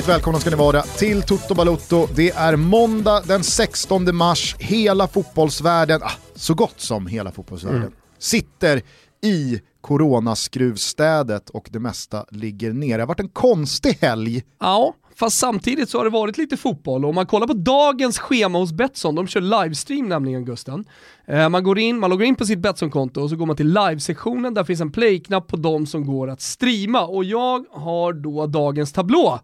[0.00, 2.08] Hjärtligt välkomna ska ni vara till Toto Balotto.
[2.14, 4.56] Det är måndag den 16 mars.
[4.58, 7.92] Hela fotbollsvärlden, ah, så gott som hela fotbollsvärlden, mm.
[8.18, 8.82] sitter
[9.22, 12.98] i coronaskruvstädet och det mesta ligger ner.
[12.98, 14.42] Det har varit en konstig helg.
[14.60, 17.04] Ja, fast samtidigt så har det varit lite fotboll.
[17.04, 20.84] Om man kollar på dagens schema hos Betsson, de kör livestream nämligen Gusten.
[21.26, 23.68] Eh, man går in, man loggar in på sitt Betsson-konto och så går man till
[23.68, 28.46] live-sektionen, där finns en play-knapp på de som går att streama och jag har då
[28.46, 29.40] dagens tablå.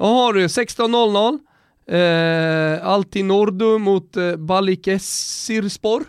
[0.00, 0.46] Vad har du?
[0.46, 1.38] 16.00,
[1.88, 6.04] eh, Altinordu mot eh, Balikesirspor?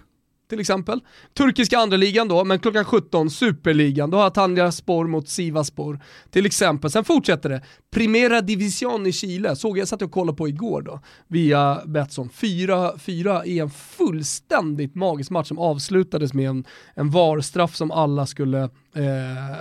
[0.49, 0.99] Till exempel.
[1.37, 6.45] Turkiska andra ligan då, men klockan 17 superligan, då har Tanja Spor mot Sivaspor till
[6.45, 6.91] exempel.
[6.91, 10.99] Sen fortsätter det, Primera Division i Chile, såg jag satt och kollade på igår då,
[11.27, 12.29] via Betsson.
[12.29, 18.63] 4-4 i en fullständigt magisk match som avslutades med en, en VAR-straff som alla skulle
[18.95, 19.03] eh,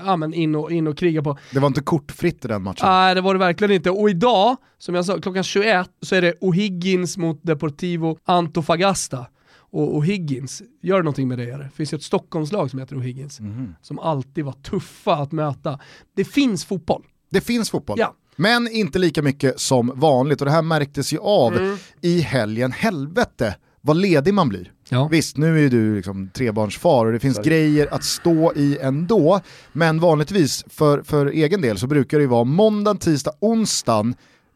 [0.06, 1.38] ja, men in, och, in och kriga på.
[1.52, 2.88] Det var inte kortfritt i den matchen.
[2.88, 3.90] Nej, det var det verkligen inte.
[3.90, 9.26] Och idag, som jag sa, klockan 21 så är det O'Higgins mot Deportivo Antofagasta
[9.70, 11.56] och, och Higgins, gör någonting med det.
[11.56, 13.74] Det finns ju ett Stockholmslag som heter O'Higgins, mm.
[13.82, 15.78] som alltid var tuffa att möta.
[16.16, 17.04] Det finns fotboll.
[17.30, 17.98] Det finns fotboll.
[18.00, 18.14] Ja.
[18.36, 21.76] Men inte lika mycket som vanligt och det här märktes ju av mm.
[22.00, 22.72] i helgen.
[22.72, 24.72] Helvete vad ledig man blir.
[24.88, 25.08] Ja.
[25.10, 27.48] Visst, nu är du liksom trebarnsfar och det finns Sorry.
[27.48, 29.40] grejer att stå i ändå.
[29.72, 34.12] Men vanligtvis, för, för egen del, så brukar det ju vara måndag, tisdag, onsdag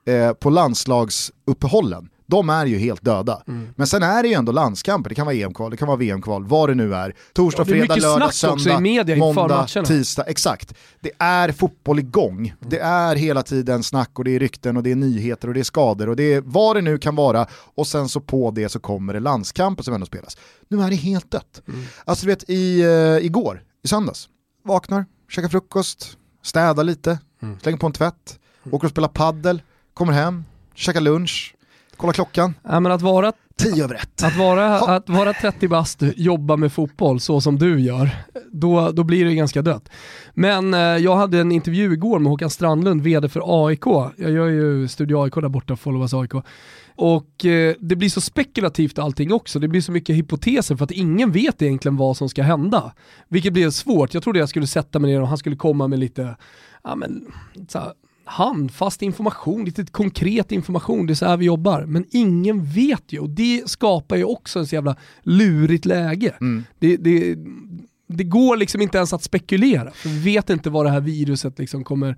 [0.06, 3.42] eh, på landslagsuppehållen de är ju helt döda.
[3.48, 3.68] Mm.
[3.76, 6.44] Men sen är det ju ändå landskamper, det kan vara EM-kval, det kan vara VM-kval,
[6.44, 7.14] vad det nu är.
[7.32, 10.74] Torsdag, ja, fredag, lördag, söndag, media måndag, tisdag, exakt.
[11.00, 12.38] Det är fotboll igång.
[12.38, 12.56] Mm.
[12.60, 15.60] Det är hela tiden snack och det är rykten och det är nyheter och det
[15.60, 18.68] är skador och det är vad det nu kan vara och sen så på det
[18.68, 20.36] så kommer det landskamper som ändå spelas.
[20.68, 21.62] Nu är det helt dött.
[21.68, 21.84] Mm.
[22.04, 24.28] Alltså du vet, i, uh, igår, i söndags,
[24.64, 27.60] vaknar, käkar frukost, städar lite, mm.
[27.60, 28.74] slänger på en tvätt, mm.
[28.74, 29.62] åker och spelar paddel,
[29.94, 31.54] kommer hem, käkar lunch,
[32.02, 32.54] Kolla klockan.
[32.62, 34.22] Ja, men att vara 10 över 1.
[34.22, 38.10] Att vara, att vara 30 bast, jobba med fotboll så som du gör,
[38.52, 39.88] då, då blir det ganska dött.
[40.34, 43.86] Men eh, jag hade en intervju igår med Håkan Strandlund, vd för AIK.
[44.16, 46.32] Jag gör ju Studio AIK där borta, Followers AIK.
[46.94, 50.90] Och eh, det blir så spekulativt allting också, det blir så mycket hypoteser för att
[50.90, 52.92] ingen vet egentligen vad som ska hända.
[53.28, 55.98] Vilket blir svårt, jag trodde jag skulle sätta mig ner och han skulle komma med
[55.98, 56.36] lite,
[56.84, 57.24] ja men,
[57.68, 57.92] så här,
[58.24, 61.84] handfast information, lite konkret information, det är så här vi jobbar.
[61.86, 66.34] Men ingen vet ju och det skapar ju också en så jävla lurigt läge.
[66.40, 66.64] Mm.
[66.78, 67.36] Det, det,
[68.06, 69.90] det går liksom inte ens att spekulera.
[70.04, 72.16] Vi vet inte vad det här viruset liksom kommer,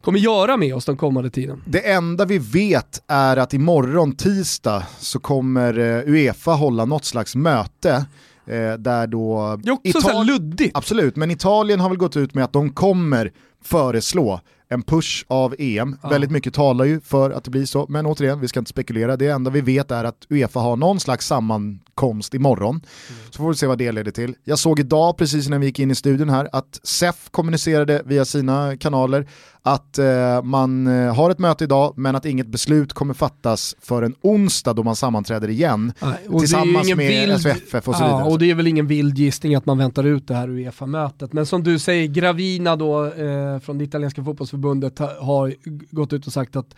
[0.00, 1.62] kommer göra med oss den kommande tiden.
[1.66, 7.36] Det enda vi vet är att imorgon tisdag så kommer eh, Uefa hålla något slags
[7.36, 8.06] möte
[8.46, 9.56] eh, där då...
[9.62, 10.76] Det är också Ital- luddigt.
[10.76, 13.32] Absolut, men Italien har väl gått ut med att de kommer
[13.64, 15.98] föreslå en push av EM.
[16.02, 16.08] Ja.
[16.08, 19.16] Väldigt mycket talar ju för att det blir så, men återigen, vi ska inte spekulera.
[19.16, 22.74] Det enda vi vet är att Uefa har någon slags sammankomst imorgon.
[22.74, 23.20] Mm.
[23.30, 24.34] Så får vi se vad det leder till.
[24.44, 28.24] Jag såg idag, precis när vi gick in i studion här, att SEF kommunicerade via
[28.24, 29.28] sina kanaler
[29.66, 34.02] att eh, man eh, har ett möte idag men att inget beslut kommer fattas för
[34.02, 38.24] en onsdag då man sammanträder igen Nej, tillsammans med vild, SVFF och så vidare.
[38.24, 41.32] och det är väl ingen vild gissning att man väntar ut det här Uefa-mötet.
[41.32, 45.54] Men som du säger, Gravina då eh, från det italienska fotbollsförbundet har
[45.90, 46.74] gått ut och sagt att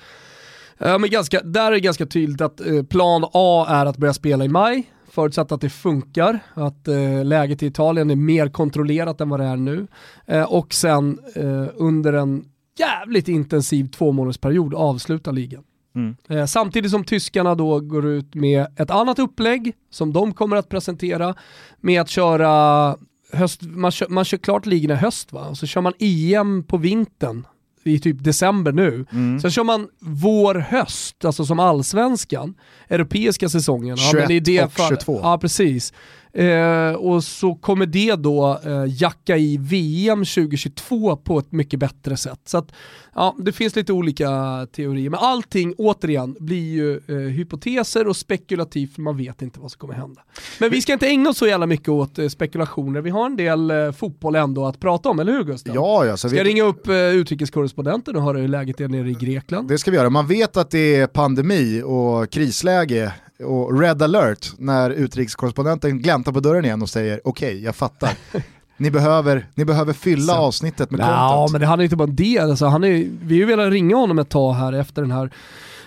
[0.79, 4.15] Ja, men ganska, där är det ganska tydligt att eh, plan A är att börja
[4.15, 9.21] spela i maj, förutsatt att det funkar, att eh, läget i Italien är mer kontrollerat
[9.21, 9.87] än vad det är nu.
[10.27, 12.45] Eh, och sen eh, under en
[12.79, 15.63] jävligt intensiv tvåmånadersperiod avsluta ligan.
[15.95, 16.17] Mm.
[16.29, 20.69] Eh, samtidigt som tyskarna då går ut med ett annat upplägg som de kommer att
[20.69, 21.35] presentera
[21.81, 22.97] med att köra
[23.33, 26.63] höst, man kör, man kör klart ligorna i höst va, och så kör man EM
[26.63, 27.47] på vintern
[27.85, 29.07] i typ december nu.
[29.13, 29.41] Mm.
[29.41, 32.55] Sen kör man vår-höst, alltså som allsvenskan,
[32.89, 33.97] europeiska säsongen.
[33.97, 35.21] 21 ja, men i det och fall, 22.
[35.23, 35.93] Ja, precis.
[36.33, 42.17] Eh, och så kommer det då eh, jacka i VM 2022 på ett mycket bättre
[42.17, 42.41] sätt.
[42.45, 42.73] Så att,
[43.15, 44.29] ja, det finns lite olika
[44.73, 49.71] teorier, men allting återigen blir ju eh, hypoteser och spekulativt för man vet inte vad
[49.71, 50.23] som kommer hända.
[50.59, 53.37] Men vi ska inte ägna oss så jävla mycket åt eh, spekulationer, vi har en
[53.37, 55.75] del eh, fotboll ändå att prata om, eller hur Gustav?
[55.75, 56.51] Ja, ja, så ska vi...
[56.51, 59.69] ringa upp eh, utrikeskorrespondenten och höra hur läget är nere i Grekland?
[59.69, 63.13] Det ska vi göra, man vet att det är pandemi och krisläge
[63.45, 68.11] och red alert när utrikeskorrespondenten gläntar på dörren igen och säger okej, okay, jag fattar.
[68.81, 70.39] Ni behöver, ni behöver fylla så.
[70.39, 71.53] avsnittet med ja, content.
[71.53, 72.39] men det handlar inte bara om det.
[72.39, 72.91] Alltså, han är,
[73.23, 75.33] vi har ju velat ringa honom ett tag här efter den här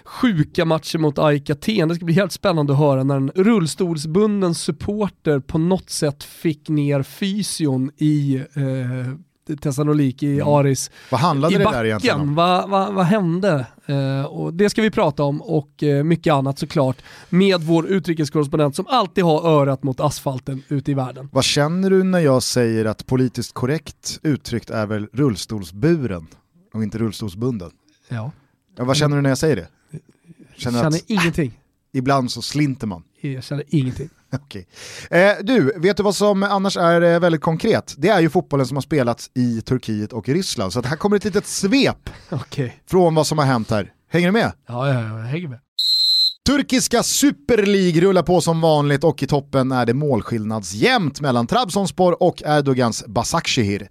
[0.06, 1.88] sjuka matchen mot AIK Aten.
[1.88, 6.69] Det ska bli helt spännande att höra när en rullstolsbunden supporter på något sätt fick
[6.69, 9.13] ner fysion i eh,
[9.56, 10.48] Thessaloniki, mm.
[10.48, 10.92] Aris.
[11.12, 12.36] Vad handlade i det där egentligen om?
[12.36, 13.65] Vad, vad, vad hände?
[13.86, 16.98] Eh, och det ska vi prata om och eh, mycket annat såklart
[17.30, 21.30] med vår utrikeskorrespondent som alltid har örat mot asfalten ute i världen.
[21.31, 26.27] Vad känner du när jag säger att politiskt korrekt uttryckt är väl rullstolsburen
[26.74, 27.71] och inte rullstolsbunden?
[28.09, 28.31] Ja.
[28.77, 29.68] ja vad känner du när jag säger det?
[30.56, 31.59] Känner, känner att ingenting.
[31.94, 33.04] Ibland så slinter man.
[33.21, 34.09] Jag känner ingenting.
[34.36, 34.68] Okej.
[35.10, 37.95] Eh, du, vet du vad som annars är eh, väldigt konkret?
[37.98, 40.74] Det är ju fotbollen som har spelats i Turkiet och i Ryssland.
[40.74, 42.72] Så här kommer ett litet svep okay.
[42.88, 43.94] från vad som har hänt här.
[44.10, 44.51] Hänger du med?
[44.68, 45.60] Ja, ja, ja jag hänger med.
[46.51, 52.24] Turkiska Super League rullar på som vanligt och i toppen är det målskillnadsjämnt mellan Trabzonspor
[52.24, 53.89] och Erdogans Basakşehir.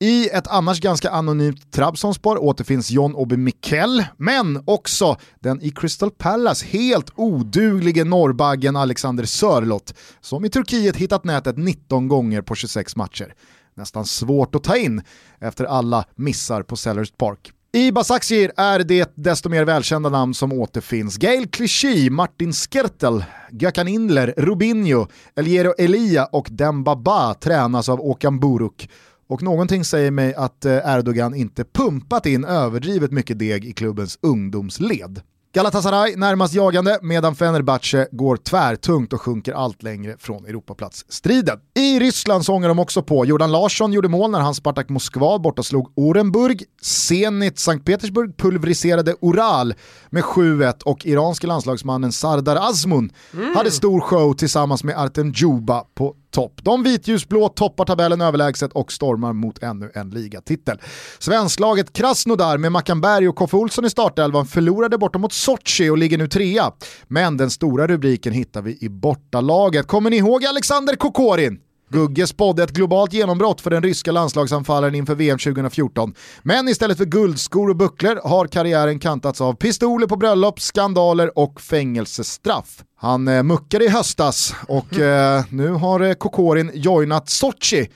[0.00, 6.10] I ett annars ganska anonymt Trabzonspor återfinns John Obi Mikel, men också den i Crystal
[6.10, 12.96] Palace helt oduglige norrbaggen Alexander Sörlott, som i Turkiet hittat nätet 19 gånger på 26
[12.96, 13.34] matcher.
[13.74, 15.02] Nästan svårt att ta in
[15.40, 17.52] efter alla missar på Sellers Park.
[17.74, 21.16] I Basaksehir är det desto mer välkända namn som återfinns.
[21.16, 28.40] Gail Clichy, Martin Skertel, Gökhan Inler, Rubinho, Eliero Elia och Demba Ba tränas av Okan
[28.40, 28.90] Buruk.
[29.28, 34.18] Och någonting säger mig att eh, Erdogan inte pumpat in överdrivet mycket deg i klubbens
[34.22, 35.20] ungdomsled.
[35.54, 41.58] Galatasaray närmast jagande medan Fenerbahce går tvärtungt och sjunker allt längre från Europaplatsstriden.
[41.74, 43.26] I Ryssland sångar de också på.
[43.26, 46.64] Jordan Larsson gjorde mål när han Spartak Moskva borta slog Orenburg.
[46.82, 49.74] Zenit Sankt Petersburg pulveriserade Ural
[50.10, 53.56] med 7-1 och iranske landslagsmannen Sardar Azmun mm.
[53.56, 56.60] hade stor show tillsammans med Artem Djuba på topp.
[56.62, 60.78] De vitljusblå toppar tabellen överlägset och stormar mot ännu en ligatitel.
[61.18, 66.18] Svensklaget Krasnodar med Mackan och Koffe Olsson i startelvan förlorade borta mot Sochi och ligger
[66.18, 66.72] nu trea.
[67.08, 69.86] Men den stora rubriken hittar vi i bortalaget.
[69.86, 71.58] Kommer ni ihåg Alexander Kokorin?
[71.92, 76.14] Gugge spådde ett globalt genombrott för den ryska landslagsanfallaren inför VM 2014.
[76.42, 81.60] Men istället för guldskor och bucklor har karriären kantats av pistoler på bröllop, skandaler och
[81.60, 82.82] fängelsestraff.
[82.96, 87.88] Han eh, muckade i höstas och eh, nu har eh, Kokorin joinat Sochi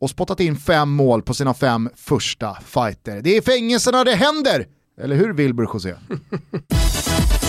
[0.00, 3.20] och spottat in fem mål på sina fem första fighter.
[3.22, 4.66] Det är i fängelserna det händer!
[5.00, 5.94] Eller hur Wilbur José?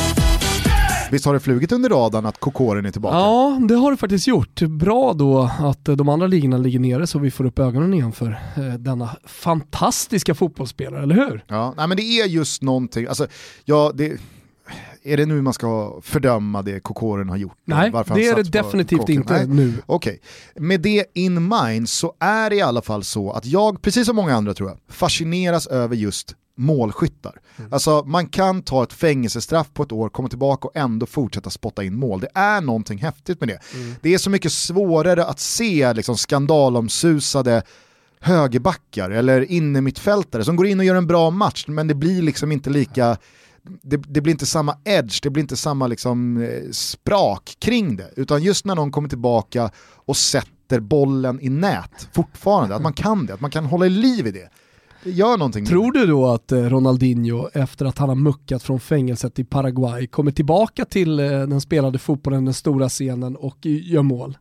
[1.11, 3.15] Visst har det flugit under radarn att Kokoren är tillbaka?
[3.17, 4.61] Ja, det har det faktiskt gjort.
[4.61, 8.39] Bra då att de andra ligorna ligger nere så vi får upp ögonen igen för
[8.57, 11.43] eh, denna fantastiska fotbollsspelare, eller hur?
[11.47, 13.27] Ja, nej, men det är just någonting, alltså,
[13.65, 14.19] ja, det,
[15.03, 17.57] är det nu man ska fördöma det Kokoren har gjort?
[17.65, 19.47] Nej, det är det definitivt inte Nej.
[19.47, 19.73] nu.
[19.85, 20.19] Okej,
[20.55, 20.67] okay.
[20.67, 24.15] med det in mind så är det i alla fall så att jag, precis som
[24.15, 27.41] många andra tror jag, fascineras över just målskyttar.
[27.57, 27.73] Mm.
[27.73, 31.83] Alltså man kan ta ett fängelsestraff på ett år, komma tillbaka och ändå fortsätta spotta
[31.83, 32.19] in mål.
[32.19, 33.59] Det är någonting häftigt med det.
[33.73, 33.95] Mm.
[34.01, 37.63] Det är så mycket svårare att se liksom, skandalomsusade
[38.19, 42.51] högerbackar eller innermittfältare som går in och gör en bra match men det blir liksom
[42.51, 43.17] inte lika
[43.81, 48.11] det, det, blir inte samma edge, det blir inte samma liksom, eh, sprak kring det.
[48.15, 53.25] Utan just när någon kommer tillbaka och sätter bollen i nät fortfarande, att man kan
[53.25, 54.49] det, att man kan hålla i liv i det
[55.11, 55.65] gör någonting.
[55.65, 60.07] Tror du då att eh, Ronaldinho, efter att han har muckat från fängelset i Paraguay,
[60.07, 64.37] kommer tillbaka till eh, den spelade fotbollen, den stora scenen och gör mål?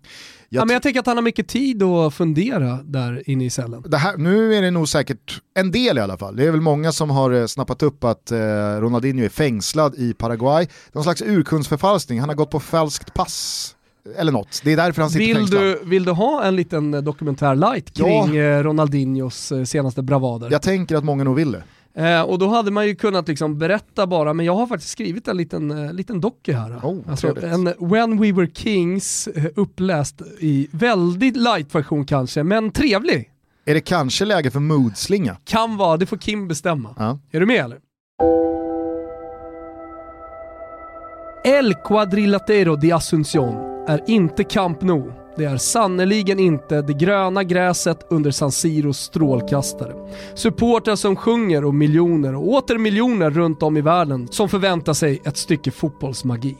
[0.48, 3.50] Jag, ja, men jag tänker att han har mycket tid att fundera där inne i
[3.50, 3.84] cellen.
[3.92, 6.36] Här, nu är det nog säkert en del i alla fall.
[6.36, 8.38] Det är väl många som har eh, snappat upp att eh,
[8.80, 10.68] Ronaldinho är fängslad i Paraguay.
[10.92, 13.75] Någon slags urkundsförfalskning, han har gått på falskt pass
[14.16, 14.60] eller något.
[14.64, 17.94] Det är därför han sitter vill du, vill du ha en liten eh, dokumentär light
[17.94, 18.42] kring ja.
[18.42, 20.48] Eh, Ronaldinhos eh, senaste bravader?
[20.50, 21.62] Jag tänker att många nog vill det.
[21.96, 25.28] Eh, och då hade man ju kunnat liksom berätta bara, men jag har faktiskt skrivit
[25.28, 26.78] en liten, eh, liten docu här.
[26.82, 32.70] Oh, alltså, en When We Were Kings eh, uppläst i väldigt light version kanske, men
[32.70, 33.30] trevlig.
[33.64, 35.36] Är det kanske läge för moodslinga?
[35.44, 36.94] Kan vara, det får Kim bestämma.
[36.98, 37.18] Ja.
[37.30, 37.78] Är du med eller?
[41.44, 45.12] El Quadrilatero de Asunción är inte Camp Nou.
[45.36, 49.94] Det är sannoliken inte det gröna gräset under San Siros strålkastare.
[50.34, 55.22] Supportrar som sjunger och miljoner och åter miljoner runt om i världen som förväntar sig
[55.24, 56.56] ett stycke fotbollsmagi.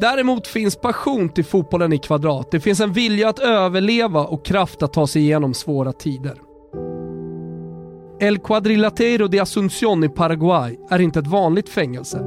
[0.00, 2.50] Däremot finns passion till fotbollen i kvadrat.
[2.50, 6.51] Det finns en vilja att överleva och kraft att ta sig igenom svåra tider.
[8.22, 12.18] El Quadrilatero de Asunción i Paraguay är inte ett vanligt fängelse.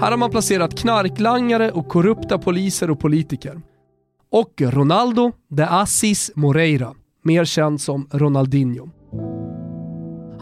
[0.00, 3.60] Här har man placerat knarklangare och korrupta poliser och politiker.
[4.30, 8.88] Och Ronaldo de Assis Moreira, mer känd som Ronaldinho.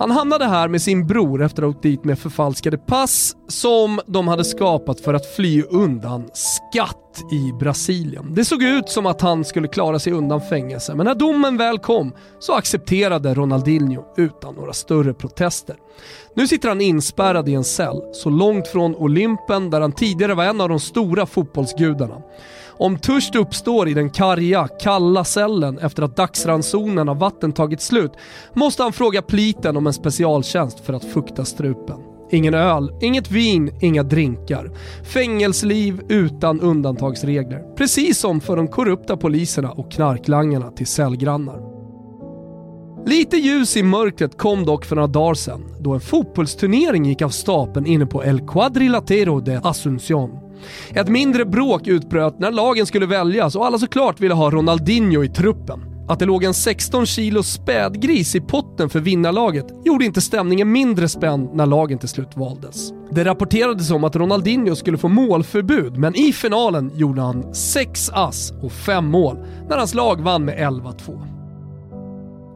[0.00, 4.00] Han hamnade här med sin bror efter att ha åkt dit med förfalskade pass som
[4.06, 8.34] de hade skapat för att fly undan skatt i Brasilien.
[8.34, 11.78] Det såg ut som att han skulle klara sig undan fängelse, men när domen väl
[11.78, 15.76] kom så accepterade Ronaldinho utan några större protester.
[16.36, 20.44] Nu sitter han inspärrad i en cell, så långt från Olympen där han tidigare var
[20.44, 22.22] en av de stora fotbollsgudarna.
[22.80, 28.12] Om törst uppstår i den karga, kalla cellen efter att dagsransonen av vatten tagit slut
[28.54, 31.96] måste han fråga pliten om en specialtjänst för att fukta strupen.
[32.30, 34.70] Ingen öl, inget vin, inga drinkar.
[35.04, 37.74] Fängelseliv utan undantagsregler.
[37.76, 41.60] Precis som för de korrupta poliserna och knarklangarna till cellgrannar.
[43.06, 47.28] Lite ljus i mörkret kom dock för några dagar sedan då en fotbollsturnering gick av
[47.28, 50.49] stapeln inne på El Quadrilatero de Asunción.
[50.94, 55.28] Ett mindre bråk utbröt när lagen skulle väljas och alla såklart ville ha Ronaldinho i
[55.28, 55.80] truppen.
[56.08, 61.08] Att det låg en 16 kilo spädgris i potten för vinnarlaget gjorde inte stämningen mindre
[61.08, 62.92] spänd när lagen till slut valdes.
[63.10, 68.52] Det rapporterades om att Ronaldinho skulle få målförbud, men i finalen gjorde han 6 ass
[68.62, 69.36] och 5 mål
[69.68, 71.29] när hans lag vann med 11-2.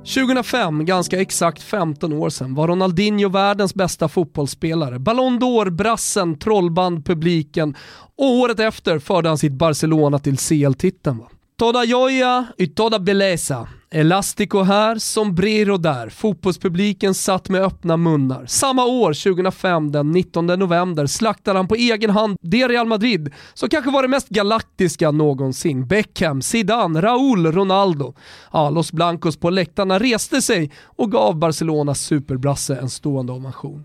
[0.04, 4.99] 2005, ganska exakt 15 år sedan, var Ronaldinho världens bästa fotbollsspelare.
[4.99, 7.75] Ballon d'Or-brassen, trollband-publiken
[8.16, 11.23] och året efter förde han sitt Barcelona till CL-titeln.
[11.56, 13.68] Toda joya y toda belleza.
[13.90, 16.08] Elastico här, sombrero där.
[16.08, 18.46] Fotbollspubliken satt med öppna munnar.
[18.46, 23.68] Samma år, 2005, den 19 november, slaktade han på egen hand det Real Madrid som
[23.68, 25.87] kanske var det mest galaktiska någonsin.
[25.87, 28.14] Beckham, Zidane, Raúl, Ronaldo.
[28.52, 33.84] Ja, Los Blancos på läktarna reste sig och gav Barcelonas superbrasse en stående ovation.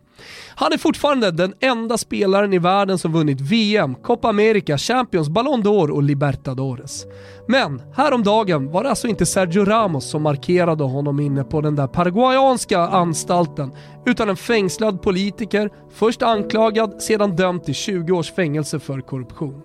[0.55, 5.63] Han är fortfarande den enda spelaren i världen som vunnit VM, Copa America, Champions, Ballon
[5.63, 7.05] d'Or och Libertadores.
[7.47, 11.88] Men häromdagen var det alltså inte Sergio Ramos som markerade honom inne på den där
[11.88, 13.71] paraguayanska anstalten,
[14.05, 19.61] utan en fängslad politiker, först anklagad, sedan dömd till 20 års fängelse för korruption.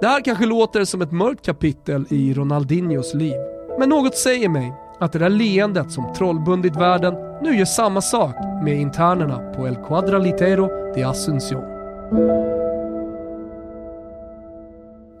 [0.00, 3.36] Det här kanske låter som ett mörkt kapitel i Ronaldinhos liv,
[3.78, 4.72] men något säger mig
[5.04, 8.34] att det där leendet som trollbundit världen nu gör samma sak
[8.64, 11.64] med internerna på El Quadralitero de Asunción.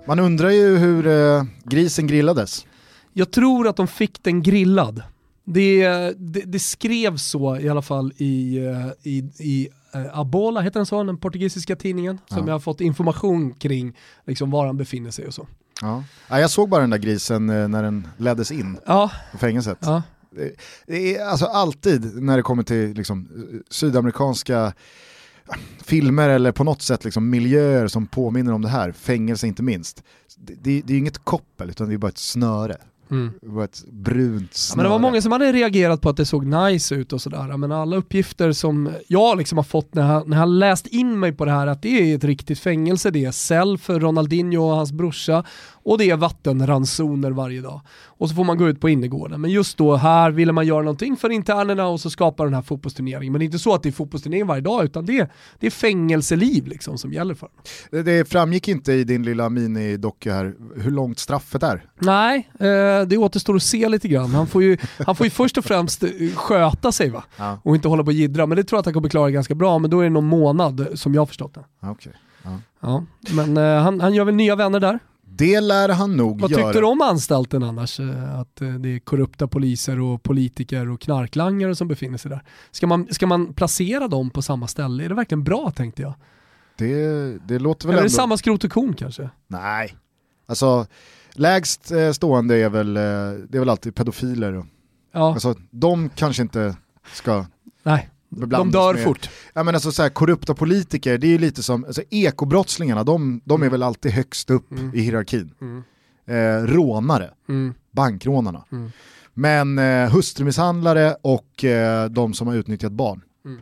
[0.06, 2.66] Man undrar ju hur eh, grisen grillades.
[3.12, 5.02] Jag tror att de fick den grillad.
[5.44, 5.86] Det,
[6.16, 10.86] det, det skrevs så i alla fall i, eh, i, i eh, Abola, heter den
[10.86, 12.46] så, den portugisiska tidningen, som ja.
[12.46, 15.46] jag har fått information kring liksom, var han befinner sig och så.
[15.80, 16.04] Ja.
[16.28, 16.40] ja.
[16.40, 19.10] jag såg bara den där grisen eh, när den leddes in ja.
[19.34, 19.78] i fängelset.
[19.80, 20.02] Ja.
[20.86, 23.28] Det är alltså alltid när det kommer till liksom,
[23.70, 24.72] sydamerikanska
[25.84, 30.02] filmer eller på något sätt liksom miljöer som påminner om det här, fängelse inte minst.
[30.36, 32.76] Det, det, det är inget koppel utan det är bara ett snöre.
[33.10, 33.32] Mm.
[33.40, 34.76] Det var ett brunt snöre.
[34.76, 37.56] Men det var många som hade reagerat på att det såg nice ut och sådär.
[37.56, 41.32] Men alla uppgifter som jag liksom har fått när jag, när jag läst in mig
[41.32, 44.76] på det här, att det är ett riktigt fängelse, det är cell för Ronaldinho och
[44.76, 47.80] hans brorsa och det är vattenransoner varje dag.
[48.24, 49.40] Och så får man gå ut på innergården.
[49.40, 52.62] Men just då här ville man göra någonting för internerna och så skapa den här
[52.62, 53.32] fotbollsturneringen.
[53.32, 55.70] Men det är inte så att det är fotbollsturnering varje dag utan det, det är
[55.70, 57.48] fängelseliv liksom som gäller för
[57.90, 61.84] det, det framgick inte i din lilla minidocka här hur långt straffet är.
[61.98, 64.30] Nej, eh, det återstår att se lite grann.
[64.30, 64.76] Han får ju,
[65.06, 67.24] han får ju först och främst eh, sköta sig va?
[67.36, 67.58] Ja.
[67.62, 68.46] och inte hålla på och jiddra.
[68.46, 70.26] Men det tror jag att han kommer klara ganska bra, men då är det någon
[70.26, 71.88] månad som jag har förstått det.
[71.88, 72.12] Okay.
[72.42, 72.60] Ja.
[72.80, 73.04] ja.
[73.34, 74.98] men eh, han, han gör väl nya vänner där.
[75.36, 76.62] Det lär han nog Vad göra.
[76.62, 78.00] Vad tyckte du om anstalten annars?
[78.00, 82.42] Eh, att eh, det är korrupta poliser och politiker och knarklangare som befinner sig där.
[82.70, 85.04] Ska man, ska man placera dem på samma ställe?
[85.04, 86.14] Är det verkligen bra tänkte jag?
[86.76, 88.06] Det, det låter väl Eller ändå...
[88.06, 89.30] är det samma skrot och korn kanske?
[89.46, 89.96] Nej,
[90.46, 90.86] alltså
[91.32, 93.00] lägst eh, stående är väl, det
[93.54, 94.64] är väl alltid pedofiler.
[95.12, 95.32] Ja.
[95.32, 96.76] Alltså, de kanske inte
[97.12, 97.46] ska
[97.82, 98.10] Nej.
[98.36, 99.30] De dör med, fort.
[99.52, 103.40] Ja, men alltså, så här, korrupta politiker, det är ju lite som, alltså, ekobrottslingarna, de,
[103.44, 103.72] de är mm.
[103.72, 104.94] väl alltid högst upp mm.
[104.94, 105.54] i hierarkin.
[105.60, 105.82] Mm.
[106.26, 107.74] Eh, rånare, mm.
[107.90, 108.64] bankrånarna.
[108.72, 108.90] Mm.
[109.34, 113.20] Men eh, hustrumisshandlare och eh, de som har utnyttjat barn.
[113.44, 113.60] Mm.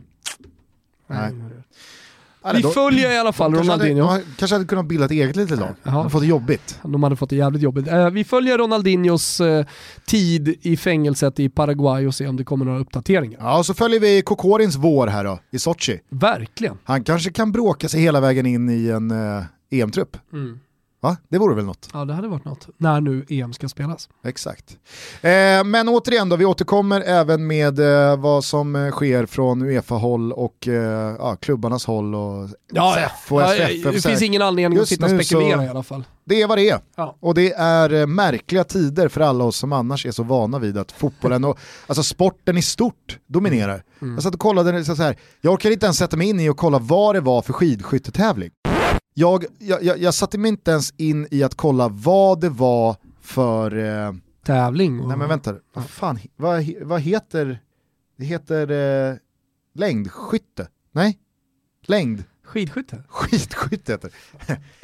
[1.07, 1.33] Nej.
[2.53, 4.05] Vi då, följer i alla fall Ronaldinho.
[4.05, 5.75] Hade, kanske hade kunnat bilda ett eget litet lag.
[5.83, 6.79] De hade fått det jobbigt.
[6.83, 7.87] De hade fått det jävligt jobbigt.
[7.87, 9.65] Uh, vi följer Ronaldinhos uh,
[10.05, 13.39] tid i fängelset i Paraguay och ser om det kommer några uppdateringar.
[13.41, 15.99] Ja, och så följer vi Kokorins vår här då, i Sochi.
[16.09, 16.77] Verkligen.
[16.83, 20.17] Han kanske kan bråka sig hela vägen in i en uh, EM-trupp.
[20.33, 20.59] Mm.
[21.03, 21.17] Va?
[21.29, 21.89] Det vore väl något?
[21.93, 24.09] Ja det hade varit något, när nu EM ska spelas.
[24.25, 24.77] Exakt.
[25.21, 30.31] Eh, men återigen då, vi återkommer även med eh, vad som eh, sker från Uefa-håll
[30.31, 33.93] och eh, ja, klubbarnas håll och ja, SEF och ja, SFF.
[33.93, 36.03] Det finns ingen anledning Just att sitta och spekulera så, i alla fall.
[36.25, 36.79] Det är vad det är.
[36.95, 37.17] Ja.
[37.19, 40.77] Och det är eh, märkliga tider för alla oss som annars är så vana vid
[40.77, 43.83] att fotbollen och alltså sporten i stort dominerar.
[44.01, 44.13] Mm.
[44.13, 46.57] Jag satt och kollade, så här, jag orkar inte ens sätta mig in i och
[46.57, 48.51] kolla vad det var för skidskyttetävling
[49.13, 52.95] jag, jag, jag, jag satte mig inte ens in i att kolla vad det var
[53.21, 53.77] för...
[53.77, 54.13] Eh,
[54.45, 54.99] Tävling?
[54.99, 55.07] Och...
[55.07, 57.59] Nej men vänta, vad fan, vad, vad heter...
[58.17, 59.15] Det heter eh,
[59.73, 60.67] längdskytte?
[60.91, 61.19] Nej?
[61.81, 62.23] Längd?
[62.43, 63.03] Skidskytte?
[63.07, 64.11] Skidskytte heter
[64.47, 64.61] det.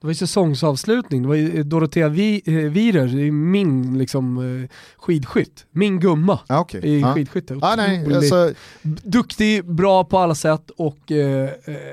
[0.00, 5.66] Det var ju säsongsavslutning, det var ju Dorotea Vi eh, Wierer, min liksom, eh, skidskytt.
[5.70, 6.80] Min gumma ah, okay.
[6.80, 7.14] i ah.
[7.14, 7.58] skidskytte.
[7.62, 8.52] Ah, nej, alltså...
[8.82, 11.50] Duktig, bra på alla sätt och eh,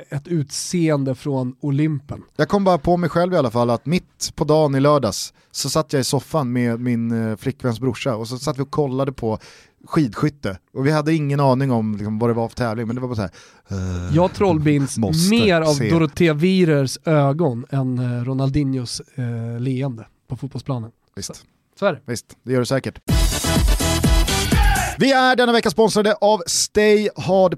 [0.10, 2.24] ett utseende från Olympen.
[2.36, 5.34] Jag kom bara på mig själv i alla fall att mitt på dagen i lördags
[5.52, 8.72] så satt jag i soffan med min eh, flickväns brorsa och så satt vi och
[8.72, 9.40] kollade på
[9.88, 10.58] skidskytte.
[10.74, 13.08] Och vi hade ingen aning om liksom, vad det var för tävling, men det var
[13.08, 13.32] bara så här.
[13.72, 14.98] Uh, jag trollbinds
[15.30, 15.89] mer av se.
[15.89, 20.92] Dorothea Wirers ögon än uh, Ronaldinhos uh, leende på fotbollsplanen.
[21.15, 21.36] Visst.
[21.36, 21.44] Så,
[21.80, 22.01] så är det.
[22.06, 23.00] Visst, det gör du säkert.
[24.98, 27.51] Vi är denna vecka sponsrade av StayHard.se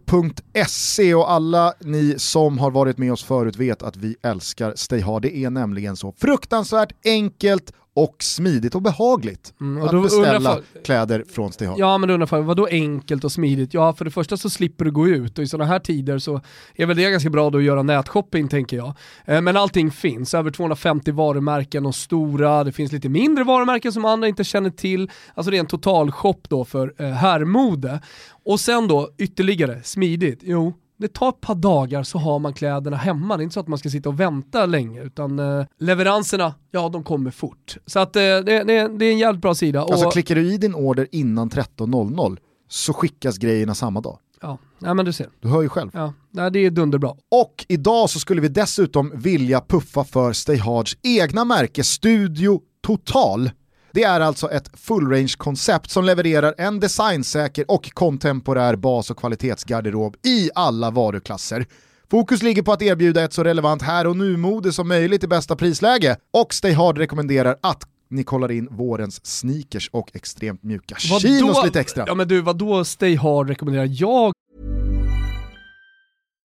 [1.13, 5.21] och alla ni som har varit med oss förut vet att vi älskar StayHard.
[5.21, 10.83] Det är nämligen så fruktansvärt enkelt och smidigt och behagligt mm, och att beställa för,
[10.83, 11.79] kläder från Stihag.
[11.79, 13.73] Ja men du undrar, vadå enkelt och smidigt?
[13.73, 16.41] Ja för det första så slipper du gå ut och i sådana här tider så
[16.75, 18.93] är väl det ganska bra då att göra nätshopping tänker jag.
[19.25, 24.05] Eh, men allting finns, över 250 varumärken och stora, det finns lite mindre varumärken som
[24.05, 25.11] andra inte känner till.
[25.33, 28.01] Alltså det är en totalshop då för eh, herrmode.
[28.45, 32.97] Och sen då ytterligare smidigt, jo det tar ett par dagar så har man kläderna
[32.97, 33.37] hemma.
[33.37, 36.89] Det är inte så att man ska sitta och vänta länge utan eh, leveranserna, ja
[36.89, 37.77] de kommer fort.
[37.85, 38.63] Så att eh, det, det,
[38.97, 39.81] det, är en jävligt bra sida.
[39.81, 40.13] Alltså och...
[40.13, 42.37] klickar du i din order innan 13.00
[42.69, 44.19] så skickas grejerna samma dag.
[44.41, 45.29] Ja, ja men du ser.
[45.39, 45.89] Du hör ju själv.
[45.93, 47.09] Ja, nej, det är dunderbra.
[47.31, 53.49] Och idag så skulle vi dessutom vilja puffa för Stay Hards egna märke Studio Total
[53.91, 60.15] det är alltså ett full range-koncept som levererar en designsäker och kontemporär bas och kvalitetsgarderob
[60.23, 61.65] i alla varuklasser.
[62.11, 65.55] Fokus ligger på att erbjuda ett så relevant här och nu-mode som möjligt i bästa
[65.55, 71.65] prisläge och Stay Hard rekommenderar att ni kollar in vårens sneakers och extremt mjuka chinos
[71.65, 72.03] lite extra.
[72.07, 74.33] Ja men du, vadå Stay Hard rekommenderar jag?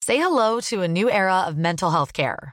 [0.07, 2.53] Say hello to a new era of mental health care.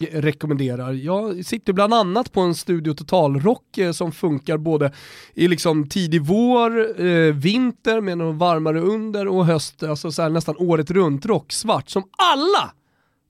[0.00, 0.92] Rekommenderar.
[0.92, 4.92] Jag sitter bland annat på en Studio Total-rock eh, som funkar både
[5.34, 10.56] i liksom tidig vår, eh, vinter med något varmare under och höst, alltså så nästan
[10.58, 12.72] året runt rock, svart, som alla,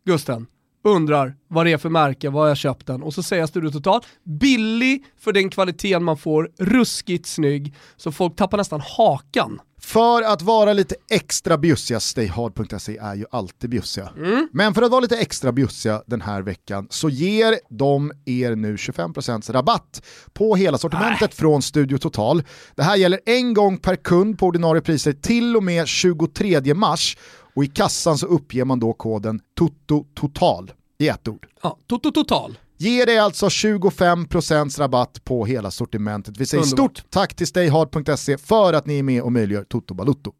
[0.05, 0.46] Gusten,
[0.87, 3.70] undrar vad det är för märke, vad jag köpt den och så säger jag Studio
[3.70, 10.22] Total, billig för den kvaliteten man får, ruskigt snygg, så folk tappar nästan hakan För
[10.22, 14.09] att vara lite extra bjussiga, stayhard.se är ju alltid bjussiga.
[14.16, 14.49] Mm.
[14.53, 18.77] Men för att vara lite extra bjussiga den här veckan så ger de er nu
[18.77, 21.37] 25% rabatt på hela sortimentet Nej.
[21.37, 22.42] från Studio Total.
[22.75, 27.16] Det här gäller en gång per kund på ordinarie priser till och med 23 mars
[27.56, 31.46] och i kassan så uppger man då koden TOTO TOTAL i ett ord.
[31.62, 32.58] Ja, TOTO TOTAL.
[32.78, 36.36] Ger dig alltså 25% rabatt på hela sortimentet.
[36.36, 36.96] Vi säger Underbart.
[36.98, 40.32] stort tack till stayhard.se för att ni är med och möjliggör Toto Balutto.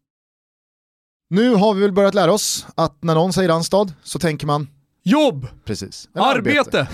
[1.29, 4.67] Nu har vi väl börjat lära oss att när någon säger Randstad så tänker man
[5.03, 5.47] Jobb!
[5.65, 6.09] Precis.
[6.13, 6.59] Arbete!
[6.59, 6.87] arbete.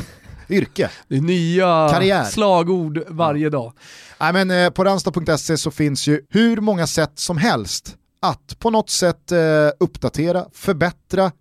[0.49, 0.89] Yrke.
[1.07, 2.23] Det är nya Karriär.
[2.23, 3.73] slagord varje dag.
[4.19, 8.69] Nej, men, eh, på randstad.se så finns ju hur många sätt som helst att på
[8.69, 10.97] något sätt eh, uppdatera, förbättra,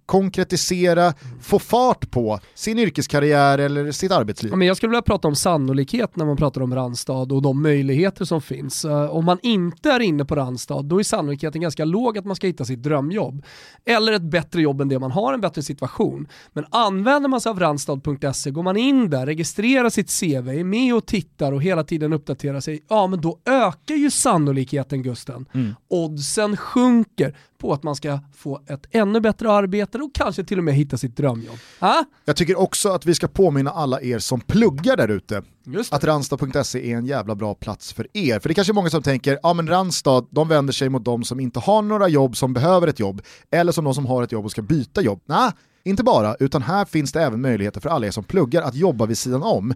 [0.07, 4.53] konkretisera, få fart på sin yrkeskarriär eller sitt arbetsliv.
[4.53, 7.63] Ja, men jag skulle vilja prata om sannolikhet när man pratar om Randstad och de
[7.63, 8.85] möjligheter som finns.
[8.85, 12.37] Uh, om man inte är inne på Randstad, då är sannolikheten ganska låg att man
[12.37, 13.45] ska hitta sitt drömjobb.
[13.85, 16.29] Eller ett bättre jobb än det man har, en bättre situation.
[16.53, 20.95] Men använder man sig av randstad.se, går man in där, registrerar sitt CV, är med
[20.95, 25.47] och tittar och hela tiden uppdaterar sig, ja men då ökar ju sannolikheten Gusten.
[25.55, 25.75] Mm.
[25.89, 30.65] Oddsen sjunker på att man ska få ett ännu bättre arbete och kanske till och
[30.65, 31.57] med hitta sitt drömjobb.
[31.79, 32.05] Ah?
[32.25, 35.43] Jag tycker också att vi ska påminna alla er som pluggar där ute
[35.91, 38.39] att Randstad.se är en jävla bra plats för er.
[38.39, 41.05] För det är kanske är många som tänker, ja men Randstad, de vänder sig mot
[41.05, 44.23] de som inte har några jobb, som behöver ett jobb, eller som de som har
[44.23, 45.21] ett jobb och ska byta jobb.
[45.25, 45.51] Nej,
[45.85, 49.07] inte bara, utan här finns det även möjligheter för alla er som pluggar att jobba
[49.07, 49.75] vid sidan om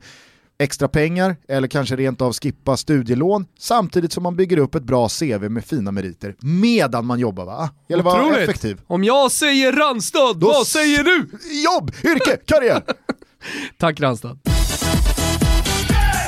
[0.59, 5.09] extra pengar eller kanske rent av skippa studielån samtidigt som man bygger upp ett bra
[5.09, 7.71] CV med fina meriter medan man jobbar va?
[7.89, 8.81] Gäller vara effektiv.
[8.87, 11.29] Om jag säger Randstad, Då vad säger du?
[11.65, 12.83] Jobb, yrke, karriär!
[13.79, 14.39] Tack Randstad.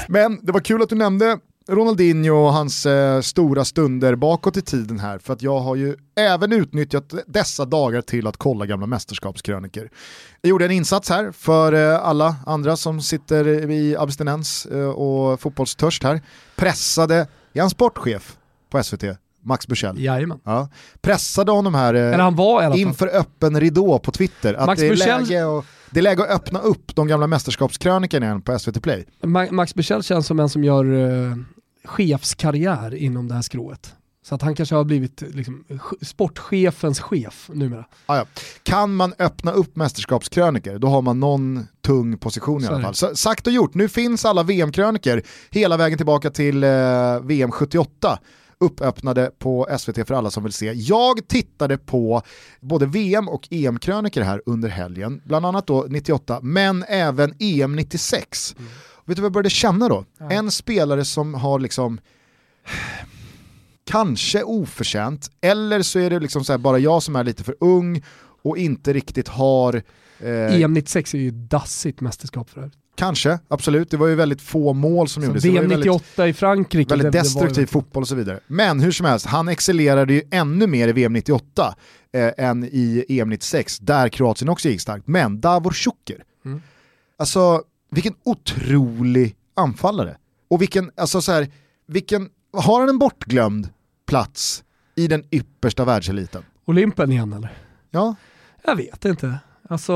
[0.08, 1.38] Men det var kul att du nämnde
[1.70, 5.96] Ronaldinho och hans eh, stora stunder bakåt i tiden här, för att jag har ju
[6.16, 9.90] även utnyttjat dessa dagar till att kolla gamla mästerskapskröniker.
[10.40, 15.40] Jag gjorde en insats här för eh, alla andra som sitter i abstinens eh, och
[15.40, 16.20] fotbollstörst här.
[16.56, 18.36] Pressade, är han sportchef
[18.70, 19.04] på SVT?
[19.42, 20.00] Max Bursell.
[20.00, 20.40] Jajamän.
[20.44, 20.68] Ja.
[21.00, 24.54] Pressade honom här eh, han var, inför öppen ridå på Twitter.
[24.54, 25.20] Att Max det, är Bursell...
[25.20, 29.06] läge och, det är läge att öppna upp de gamla mästerskapskrönikorna igen på SVT Play.
[29.50, 31.36] Max Bursell känns som en som gör uh,
[31.88, 33.94] chefskarriär inom det här skrået.
[34.22, 35.64] Så att han kanske har blivit liksom,
[36.02, 37.84] sportchefens chef numera.
[38.06, 38.26] Ah, ja.
[38.62, 42.94] Kan man öppna upp mästerskapskröniker, då har man någon tung position i alla fall.
[42.94, 48.18] Så, sagt och gjort, nu finns alla VM-kröniker hela vägen tillbaka till eh, VM 78
[48.60, 50.72] uppöppnade på SVT för alla som vill se.
[50.72, 52.22] Jag tittade på
[52.60, 58.54] både VM och EM-kröniker här under helgen, bland annat då 98, men även EM 96.
[58.58, 58.70] Mm.
[59.08, 60.04] Vet du vad jag började känna då?
[60.18, 60.30] Ja.
[60.30, 62.00] En spelare som har liksom
[63.90, 68.02] kanske oförtjänt, eller så är det liksom så bara jag som är lite för ung
[68.42, 69.82] och inte riktigt har...
[70.20, 72.74] Eh, EM 96 är ju dassigt mästerskap för övrigt.
[72.94, 73.90] Kanske, absolut.
[73.90, 75.44] Det var ju väldigt få mål som så gjordes.
[75.44, 76.88] VM 98 i Frankrike.
[76.88, 78.40] Väldigt det, destruktiv fotboll och så vidare.
[78.46, 81.74] Men hur som helst, han excellerade ju ännu mer i VM 98
[82.12, 85.06] eh, än i EM 96, där Kroatien också gick starkt.
[85.06, 86.62] Men Davor Šuker, mm.
[87.18, 90.16] alltså vilken otrolig anfallare.
[90.48, 91.48] Och vilken, alltså så här,
[91.86, 93.68] vilken, har han en bortglömd
[94.06, 96.42] plats i den yppersta världseliten?
[96.64, 97.58] Olympen igen eller?
[97.90, 98.14] Ja.
[98.64, 99.38] Jag vet inte.
[99.70, 99.92] Alltså,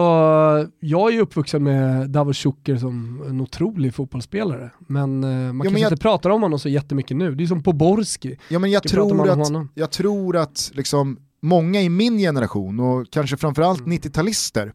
[0.81, 4.71] jag är ju uppvuxen med Davos Schuker som en otrolig fotbollsspelare.
[4.79, 5.93] Men eh, man ja, kanske jag...
[5.93, 7.35] inte pratar om honom så jättemycket nu.
[7.35, 8.39] Det är som Poborski.
[8.49, 13.37] Ja, men jag, tror att, jag tror att liksom många i min generation och kanske
[13.37, 13.99] framförallt mm.
[13.99, 14.73] 90-talister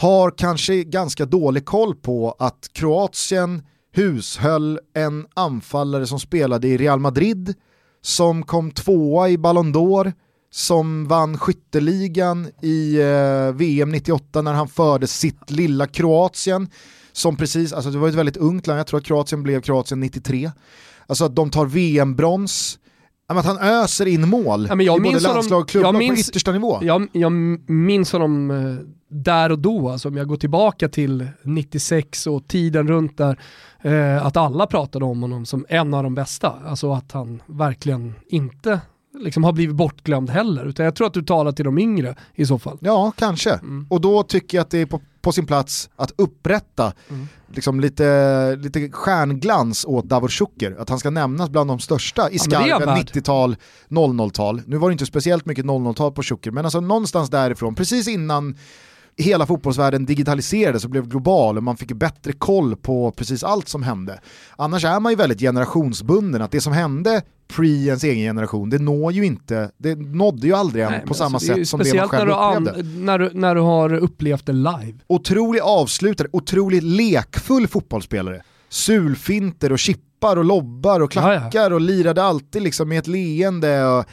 [0.00, 7.00] har kanske ganska dålig koll på att Kroatien hushöll en anfallare som spelade i Real
[7.00, 7.54] Madrid,
[8.02, 10.12] som kom tvåa i Ballon d'Or,
[10.50, 16.68] som vann skytteligan i eh, VM 98 när han förde sitt lilla Kroatien,
[17.12, 20.00] som precis, alltså det var ett väldigt ungt land, jag tror att Kroatien blev Kroatien
[20.00, 20.50] 93.
[21.06, 22.78] Alltså att de tar VM-brons,
[23.36, 26.78] att han öser in mål ja, i både landslag och klubbar på yttersta nivå.
[26.82, 27.32] Jag, jag
[27.70, 32.88] minns honom eh, där och då, alltså om jag går tillbaka till 96 och tiden
[32.88, 33.38] runt där,
[33.82, 36.54] eh, att alla pratade om honom som en av de bästa.
[36.66, 38.80] Alltså att han verkligen inte
[39.18, 40.66] liksom har blivit bortglömd heller.
[40.66, 42.78] Utan jag tror att du talar till de yngre i så fall.
[42.80, 43.52] Ja, kanske.
[43.52, 43.86] Mm.
[43.90, 47.28] Och då tycker jag att det är på, på sin plats att upprätta mm.
[47.48, 50.76] liksom lite, lite stjärnglans åt Davor Šuker.
[50.78, 53.56] Att han ska nämnas bland de största i skarven 90-tal,
[53.88, 54.62] 00-tal.
[54.66, 58.56] Nu var det inte speciellt mycket 00-tal på Šuker, men alltså någonstans därifrån, precis innan
[59.16, 63.82] hela fotbollsvärlden digitaliserades och blev global och man fick bättre koll på precis allt som
[63.82, 64.20] hände.
[64.56, 68.78] Annars är man ju väldigt generationsbunden, att det som hände pre ens egen generation, det
[68.78, 72.08] når ju inte, det nådde ju aldrig en på samma alltså, sätt som det man
[72.08, 72.70] själv upplevde.
[72.70, 74.94] Speciellt när du, när du har upplevt det live.
[75.06, 78.42] Otrolig avslutare, otroligt lekfull fotbollsspelare.
[78.68, 81.74] Sulfinter och chippar och lobbar och klackar ja, ja.
[81.74, 83.86] och lirade alltid liksom med ett leende.
[83.86, 84.04] Och...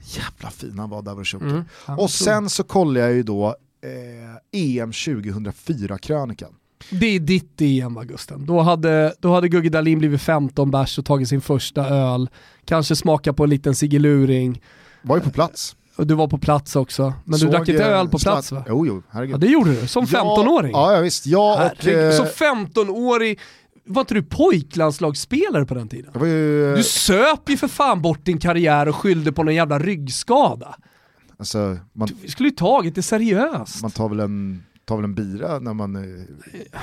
[0.00, 1.44] Jävla fin han var Davurshoki.
[1.44, 1.64] Mm,
[1.98, 6.54] och sen så kollar jag ju då eh, EM 2004-krönikan.
[6.90, 8.46] Det är ditt EM va Gusten?
[8.46, 12.30] Då hade, då hade Gugge Dahlin blivit 15 bärs och tagit sin första öl,
[12.64, 14.62] kanske smaka på en liten siggeluring.
[15.02, 15.76] Var ju på plats.
[15.96, 18.64] Och du var på plats också, men Såg du drack inte öl på plats va?
[18.68, 19.34] Jo, jo, herregud.
[19.34, 20.72] Ja, det gjorde du, som 15-åring.
[20.72, 21.26] Ja, ja, visst.
[21.26, 22.12] Ja, och, eh...
[22.12, 23.38] Som 15-årig
[23.84, 26.12] var inte du pojklandslagsspelare på den tiden?
[26.22, 29.78] Ju, eh, du söp ju för fan bort din karriär och skyllde på någon jävla
[29.78, 30.74] ryggskada.
[31.42, 33.82] Alltså, man, du skulle ju tagit det seriöst.
[33.82, 36.26] Man tar väl en, tar väl en bira när man är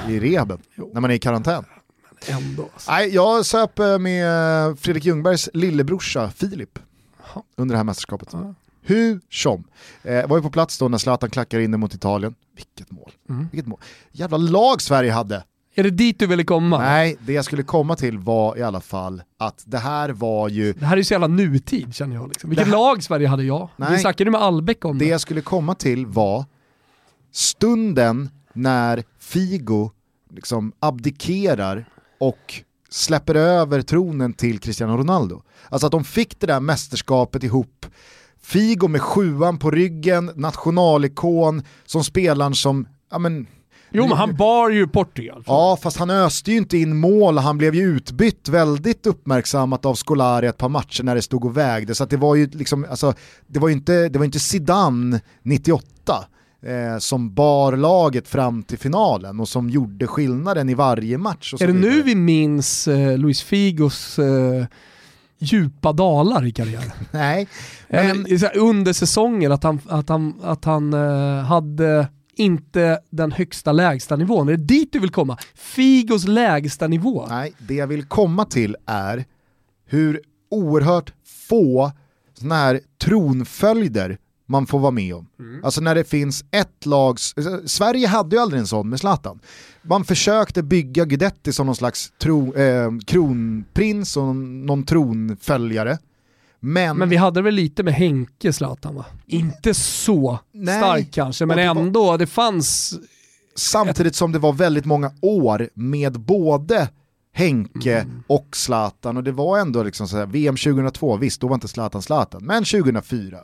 [0.10, 0.60] i rehaben,
[0.94, 1.66] när man är i karantän.
[2.28, 2.92] Ändå, alltså.
[2.92, 6.80] Nej, jag söp med Fredrik Ljungbergs lillebrorsa Filip
[7.56, 8.30] under det här mästerskapet.
[8.32, 8.54] Ja.
[8.82, 9.64] Hur som.
[10.04, 12.36] Eh, var ju på plats då när Zlatan klackar in mot Italien.
[12.56, 13.12] Vilket mål.
[13.30, 13.48] Mm.
[13.52, 13.80] Vilket mål.
[14.12, 15.44] Jävla lag Sverige hade.
[15.80, 16.80] Är det dit du ville komma?
[16.80, 20.74] Nej, det jag skulle komma till var i alla fall att det här var ju...
[20.74, 22.30] Det här är ju så jävla nutid känner jag.
[22.30, 22.50] Liksom.
[22.50, 22.72] Vilket här...
[22.72, 23.70] lag Sverige hade jag?
[23.76, 25.06] Nej, Vi snackade med Albeck om det.
[25.06, 26.46] Det jag skulle komma till var
[27.32, 29.92] stunden när Figo
[30.30, 31.86] liksom abdikerar
[32.20, 35.42] och släpper över tronen till Cristiano Ronaldo.
[35.70, 37.86] Alltså att de fick det där mästerskapet ihop
[38.42, 43.48] Figo med sjuan på ryggen, nationalikon, som spelaren som, ja men
[43.92, 45.44] Jo men han bar ju Portugal.
[45.48, 49.96] Ja fast han öste ju inte in mål, han blev ju utbytt väldigt uppmärksammat av
[49.96, 51.96] Scolari ett par matcher när det stod och vägde.
[51.96, 53.14] Så det var ju liksom, alltså,
[53.48, 56.26] det var ju inte, det var inte Zidane 98
[56.62, 61.54] eh, som bar laget fram till finalen och som gjorde skillnaden i varje match.
[61.54, 61.92] är det vidare.
[61.92, 64.66] nu vi minns eh, Luis Figos eh,
[65.40, 66.92] djupa dalar i karriären?
[67.12, 67.48] Nej.
[67.88, 68.26] Men...
[68.56, 72.08] under säsongen, att han, att han, att han eh, hade
[72.40, 74.48] inte den högsta lägsta nivån.
[74.48, 75.38] Är det dit du vill komma?
[75.56, 77.26] Figos lägsta nivå?
[77.30, 79.26] Nej, det jag vill komma till är
[79.86, 81.14] hur oerhört
[81.50, 81.92] få
[82.34, 85.28] sådana här tronföljder man får vara med om.
[85.40, 85.66] Mm.
[85.66, 89.40] Alltså när det finns ett lags, Sverige hade ju aldrig en sån med Zlatan.
[89.82, 95.98] Man försökte bygga Guidetti som någon slags tro, eh, kronprins och någon tronföljare.
[96.60, 99.06] Men, men vi hade väl lite med Henke Zlatan va?
[99.26, 103.00] Inte så nej, stark kanske, men det ändå, var, det fanns...
[103.56, 106.90] Samtidigt som det var väldigt många år med både
[107.34, 108.24] Henke mm.
[108.28, 111.68] och Zlatan och det var ändå liksom så här, VM 2002, visst då var inte
[111.68, 113.38] Zlatan Zlatan, men 2004,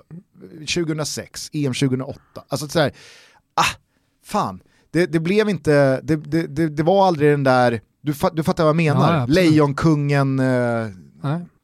[0.60, 2.92] 2006, EM 2008, alltså så här,
[3.54, 3.80] ah,
[4.26, 4.60] fan,
[4.92, 8.70] det, det blev inte, det, det, det, var aldrig den där, du, du fattar vad
[8.70, 10.88] jag menar, ja, Lejonkungen, eh,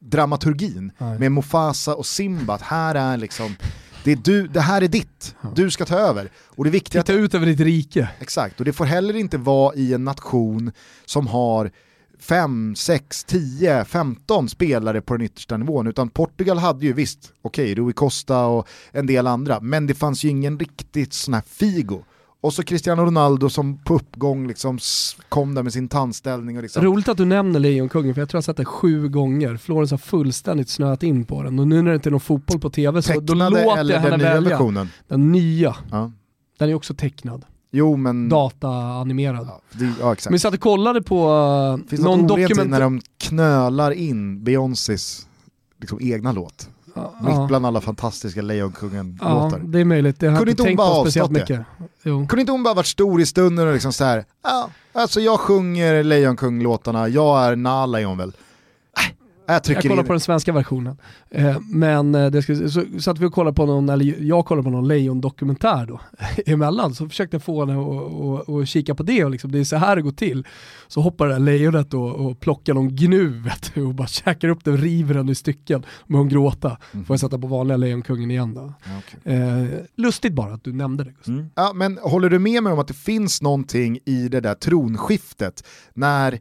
[0.02, 1.20] dramaturgin Nej.
[1.20, 3.56] med Mufasa och Simba, att här är liksom
[4.04, 6.32] det, är du, det här är ditt, du ska ta över.
[6.46, 8.10] Och det är viktigt Titta att, ut över ditt rike.
[8.20, 10.72] Exakt, och det får heller inte vara i en nation
[11.06, 11.72] som har
[12.20, 17.72] 5, 6, 10, 15 spelare på den yttersta nivån, utan Portugal hade ju visst, okej,
[17.72, 21.44] okay, Rui Costa och en del andra, men det fanns ju ingen riktigt sån här
[21.48, 22.04] Figo
[22.42, 24.80] och så Cristiano Ronaldo som på uppgång liksom
[25.30, 26.58] kom där med sin tandställning.
[26.58, 26.84] Och liksom.
[26.84, 29.58] Roligt att du nämner Lejonkungen, för jag tror jag har sett det sju gånger.
[29.58, 32.60] Florens har fullständigt snöat in på den och nu när det inte är någon fotboll
[32.60, 34.50] på tv så då låter jag henne den välja.
[34.50, 34.90] Versionen?
[35.08, 35.76] Den nya.
[35.92, 36.12] Ja.
[36.58, 37.46] Den är också tecknad.
[37.72, 38.30] Jo men...
[38.30, 39.48] Data-animerad.
[39.48, 40.26] Ja, det, ja, exakt.
[40.26, 42.70] Men vi satt och kollade på uh, Finns någon dokument...
[42.70, 45.28] när de knölar in Beyoncés
[45.80, 46.70] liksom, egna låt.
[46.94, 47.14] Ja.
[47.22, 49.58] Mitt bland alla fantastiska Lejonkungen-låtar.
[49.58, 50.20] Ja, det är möjligt.
[50.20, 51.62] Det har Kunde inte hon bara mycket.
[52.04, 52.28] Jo.
[52.28, 55.40] Kunde inte hon bara varit stor i stunden och liksom så här, ja, alltså jag
[55.40, 58.34] sjunger Lejonkung-låtarna, jag är Nala är hon väl.
[59.52, 60.98] Jag, jag kollar på den svenska versionen.
[61.30, 64.64] Eh, men eh, det ska, så satt vi och kollade på någon, eller jag kollade
[64.64, 66.02] på någon lejondokumentär då
[66.46, 69.76] emellan, så försökte jag få henne att kika på det och liksom, det är så
[69.76, 70.48] här det går till.
[70.88, 73.44] Så hoppar det där lejonet och, och plockar någon gnu
[73.76, 76.78] och bara käkar upp den och river den i stycken med hon gråta.
[76.94, 77.06] Mm.
[77.06, 78.74] Får jag sätta på vanliga Lejonkungen igen då.
[78.98, 79.34] Okay.
[79.34, 81.32] Eh, lustigt bara att du nämnde det.
[81.32, 81.50] Mm.
[81.56, 85.64] Ja, men håller du med mig om att det finns någonting i det där tronskiftet
[85.94, 86.40] när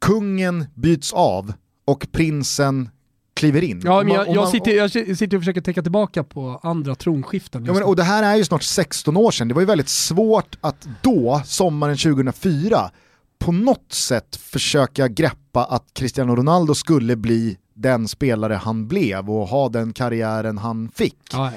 [0.00, 1.52] kungen byts av
[1.88, 2.88] och prinsen
[3.34, 3.82] kliver in.
[3.84, 7.64] Ja, men jag, jag, sitter, jag sitter och försöker tänka tillbaka på andra tronskiften.
[7.64, 9.88] Ja, men, och det här är ju snart 16 år sedan, det var ju väldigt
[9.88, 12.90] svårt att då, sommaren 2004,
[13.38, 19.48] på något sätt försöka greppa att Cristiano Ronaldo skulle bli den spelare han blev och
[19.48, 21.18] ha den karriären han fick.
[21.32, 21.52] Ja,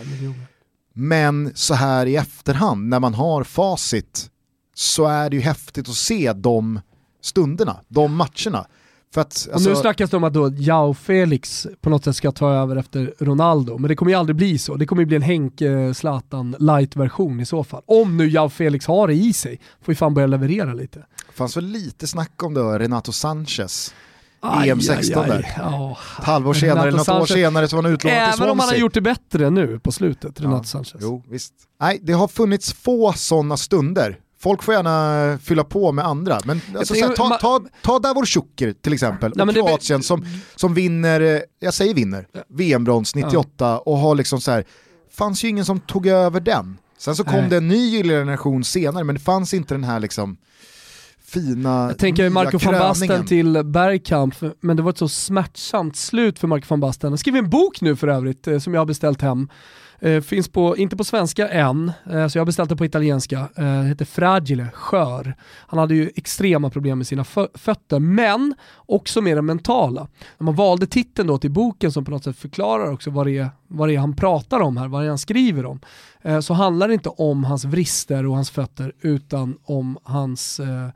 [0.93, 4.29] Men så här i efterhand, när man har facit,
[4.75, 6.79] så är det ju häftigt att se de
[7.21, 8.67] stunderna, de matcherna.
[9.15, 9.69] Att, alltså...
[9.69, 12.75] Och nu snackas det om att då Jao Felix på något sätt ska ta över
[12.75, 14.75] efter Ronaldo, men det kommer ju aldrig bli så.
[14.75, 17.81] Det kommer ju bli en Henke Zlatan light-version i så fall.
[17.85, 20.99] Om nu Jao Felix har det i sig, får ju fan börja leverera lite.
[20.99, 23.93] Det fanns väl lite snack om det, Renato Sanchez.
[24.41, 25.55] EM16 där.
[25.59, 25.91] Oh.
[26.19, 28.45] Ett halvår senare, eller något år senare så var han utlånad till Swansea.
[28.45, 30.63] Även om han har gjort det bättre nu på slutet, Renato ja.
[30.63, 30.95] Sanchez.
[30.99, 31.53] Jo, visst.
[31.81, 36.61] Nej, det har funnits få sådana stunder Folk får gärna fylla på med andra, men
[36.77, 40.05] alltså, såhär, ta, ta, ta Davor Šuker till exempel, Nej, och Kroatien det...
[40.05, 40.25] som,
[40.55, 43.77] som vinner, eh, jag säger vinner, VM-brons 98 ja.
[43.77, 44.65] och har liksom så här,
[45.11, 46.77] fanns ju ingen som tog över den.
[46.97, 47.49] Sen så kom Nej.
[47.49, 50.37] det en ny gyllene generation senare, men det fanns inte den här liksom
[51.25, 56.39] fina Jag tänker Marco van Basten till Bergkamp, men det var ett så smärtsamt slut
[56.39, 57.11] för Marco van Basten.
[57.11, 59.49] Han skriver en bok nu för övrigt, eh, som jag har beställt hem.
[60.03, 63.49] Eh, finns på, inte på svenska än, eh, så jag har beställt det på italienska.
[63.55, 65.35] Eh, heter Fragile, skör.
[65.67, 70.07] Han hade ju extrema problem med sina fö fötter, men också med det mentala.
[70.37, 73.37] När man valde titeln då till boken som på något sätt förklarar också vad det
[73.37, 75.79] är, vad det är han pratar om här, vad det är han skriver om,
[76.21, 80.89] eh, så handlar det inte om hans vrister och hans fötter, utan om hans eh,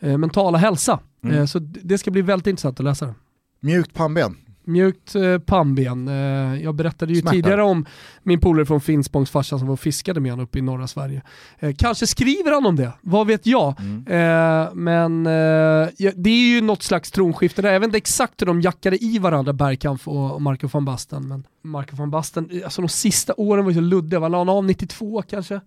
[0.00, 0.98] eh, mentala hälsa.
[1.24, 1.46] Mm.
[1.46, 3.14] så det ska bli väldigt intressant att läsa.
[3.60, 6.08] Mjukt pannben mjukt eh, pannben.
[6.08, 7.34] Eh, jag berättade ju Smärta.
[7.34, 7.86] tidigare om
[8.22, 11.22] min polare från Finspångs farsa som var fiskade med honom uppe i norra Sverige.
[11.58, 13.80] Eh, kanske skriver han om det, vad vet jag.
[13.80, 14.06] Mm.
[14.06, 17.72] Eh, men eh, det är ju något slags tronskifte där.
[17.72, 21.28] Jag vet inte exakt hur de jackade i varandra, Bergkamp och Marco van Basten.
[21.28, 24.20] Men Marco van Basten, alltså de sista åren var ju så luddiga.
[24.20, 25.60] Var han av 92 kanske?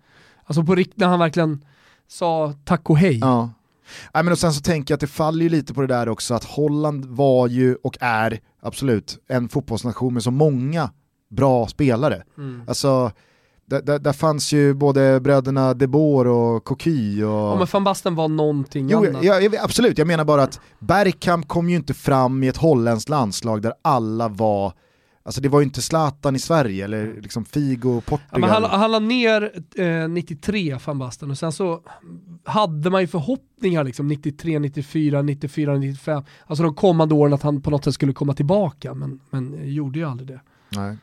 [0.46, 1.66] Alltså på riktigt när han verkligen
[2.08, 3.18] sa tack och hej.
[3.18, 3.50] Ja.
[4.14, 6.10] Nej, men och sen så tänker jag att det faller ju lite på det där
[6.10, 10.90] också att Holland var ju och är absolut en fotbollsnation med så många
[11.30, 12.24] bra spelare.
[12.38, 12.62] Mm.
[12.68, 13.12] Alltså,
[13.66, 17.32] där, där, där, fanns ju både bröderna De Boer och Coquille och...
[17.32, 19.24] Ja men van Basten var någonting jo, annat.
[19.24, 23.62] Ja, absolut, jag menar bara att Bergkamp kom ju inte fram i ett holländskt landslag
[23.62, 24.74] där alla var
[25.26, 28.42] Alltså det var ju inte Zlatan i Sverige eller liksom Figo Portugal.
[28.42, 31.82] Ja, han, han la ner eh, 93 van Basten och sen så
[32.44, 36.24] hade man ju förhoppningar liksom 93, 94, 94, 95.
[36.48, 40.00] Alltså de kommande åren att han på något sätt skulle komma tillbaka men, men gjorde
[40.00, 40.42] ju aldrig det.
[40.70, 40.98] Nej.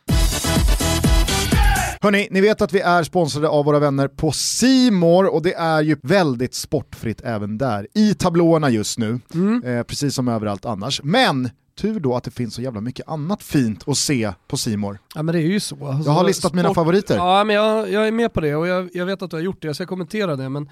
[2.00, 5.82] Hörni, ni vet att vi är sponsrade av våra vänner på Simor och det är
[5.82, 7.86] ju väldigt sportfritt även där.
[7.94, 9.64] I tablåerna just nu, mm.
[9.64, 11.00] eh, precis som överallt annars.
[11.04, 11.50] Men
[11.82, 14.98] tur då att det finns så jävla mycket annat fint att se på Simor.
[15.14, 15.86] Ja men det är ju så.
[15.86, 16.56] Alltså, jag har listat sport...
[16.56, 17.16] mina favoriter.
[17.16, 19.42] Ja men jag, jag, är med på det och jag, jag, vet att du har
[19.42, 20.48] gjort det, jag ska kommentera det.
[20.48, 20.70] Men,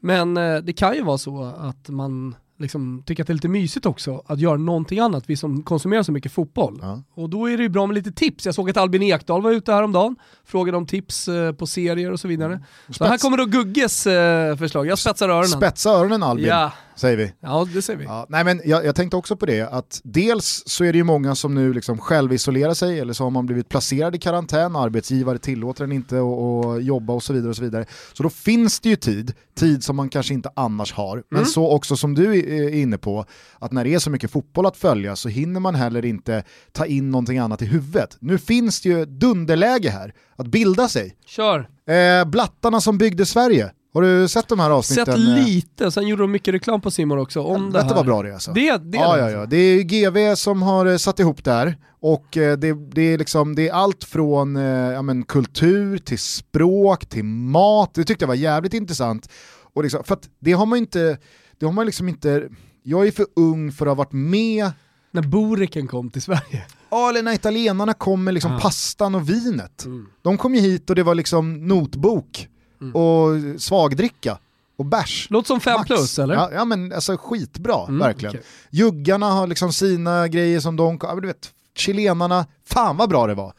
[0.00, 3.48] men eh, det kan ju vara så att man liksom tycker att det är lite
[3.48, 6.78] mysigt också att göra någonting annat, vi som konsumerar så mycket fotboll.
[6.82, 7.02] Ja.
[7.14, 8.46] Och då är det ju bra med lite tips.
[8.46, 12.20] Jag såg att Albin Ekdal var ute häromdagen, frågade om tips eh, på serier och
[12.20, 12.52] så vidare.
[12.52, 12.64] Mm.
[12.88, 15.48] Så här kommer då Gugges eh, förslag, jag spetsar öronen.
[15.48, 16.46] Spetsa öronen Albin.
[16.46, 17.32] Ja säger vi.
[17.40, 18.04] Ja, det säger vi.
[18.04, 21.04] Ja, nej, men jag, jag, tänkte också på det, att dels så är det ju
[21.04, 25.38] många som nu liksom självisolerar sig, eller så har man blivit placerad i karantän, arbetsgivare
[25.38, 27.50] tillåter en inte att jobba och så vidare.
[27.50, 27.86] och Så vidare.
[28.12, 31.22] Så då finns det ju tid, tid som man kanske inte annars har.
[31.30, 31.46] Men mm.
[31.46, 33.24] så också som du är inne på,
[33.58, 36.86] att när det är så mycket fotboll att följa så hinner man heller inte ta
[36.86, 38.16] in någonting annat i huvudet.
[38.20, 41.16] Nu finns det ju dunderläge här, att bilda sig.
[41.26, 41.68] Kör!
[41.88, 43.72] Eh, blattarna som byggde Sverige.
[43.96, 45.06] Har du sett de här avsnitten?
[45.06, 47.94] Sett lite, sen gjorde de mycket reklam på Simon också om det här.
[47.94, 48.52] Var bra det alltså.
[48.52, 49.46] Det, det, ja, ja, ja.
[49.46, 51.78] det är GV som har eh, satt ihop det här.
[52.00, 56.18] Och eh, det, det, är liksom, det är allt från eh, ja, men, kultur till
[56.18, 57.94] språk till mat.
[57.94, 59.28] Det tyckte jag var jävligt intressant.
[59.74, 61.18] Och liksom, för det har man inte,
[61.58, 62.48] det har man liksom inte,
[62.82, 64.70] jag är för ung för att ha varit med
[65.10, 66.66] när Boreken kom till Sverige.
[66.90, 68.60] Ja, eller när italienarna kom med liksom ah.
[68.60, 69.84] pastan och vinet.
[69.84, 70.06] Mm.
[70.22, 72.48] De kom ju hit och det var liksom notbok
[72.80, 72.94] mm.
[72.94, 74.38] och svagdricka
[74.76, 75.26] och bärs.
[75.30, 76.34] Låter som 5 plus eller?
[76.34, 78.30] Ja, ja, men alltså skitbra, mm, verkligen.
[78.30, 78.46] Okay.
[78.70, 83.34] Juggarna har liksom sina grejer som de, ja, du vet, chilenarna, fan vad bra det
[83.34, 83.52] var.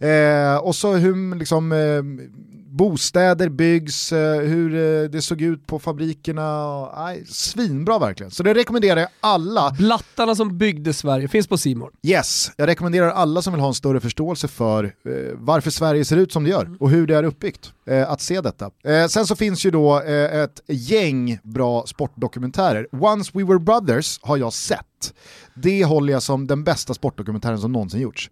[0.00, 2.02] Eh, och så hur liksom, eh,
[2.70, 6.88] bostäder byggs, eh, hur eh, det såg ut på fabrikerna.
[6.96, 8.30] Nej, svinbra verkligen.
[8.30, 9.70] Så det rekommenderar jag alla.
[9.70, 11.90] Blattarna som byggde Sverige finns på Simor.
[12.02, 14.90] Yes, jag rekommenderar alla som vill ha en större förståelse för eh,
[15.34, 18.40] varför Sverige ser ut som det gör och hur det är uppbyggt eh, att se
[18.40, 18.70] detta.
[19.08, 22.86] Sen så finns ju då ett gäng bra sportdokumentärer.
[22.92, 25.14] Once We Were Brothers har jag sett.
[25.54, 28.30] Det håller jag som den bästa sportdokumentären som någonsin gjorts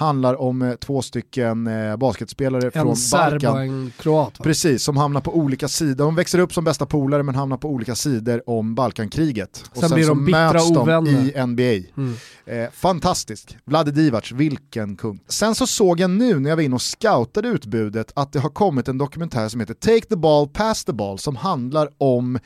[0.00, 3.52] handlar om eh, två stycken eh, basketspelare en från serb Balkan.
[3.54, 4.42] och en kroat va?
[4.44, 6.04] Precis, som hamnar på olika sidor.
[6.04, 9.64] De växer upp som bästa polare men hamnar på olika sidor om Balkankriget.
[9.70, 11.10] Och Sen blir de bittra ovänner.
[11.10, 12.00] i NBA.
[12.02, 12.14] Mm.
[12.46, 13.56] Eh, fantastiskt.
[13.64, 15.20] Vlade Divac, vilken kung.
[15.28, 18.50] Sen så såg jag nu när jag var inne och scoutade utbudet att det har
[18.50, 22.38] kommit en dokumentär som heter Take the ball, pass the ball som handlar om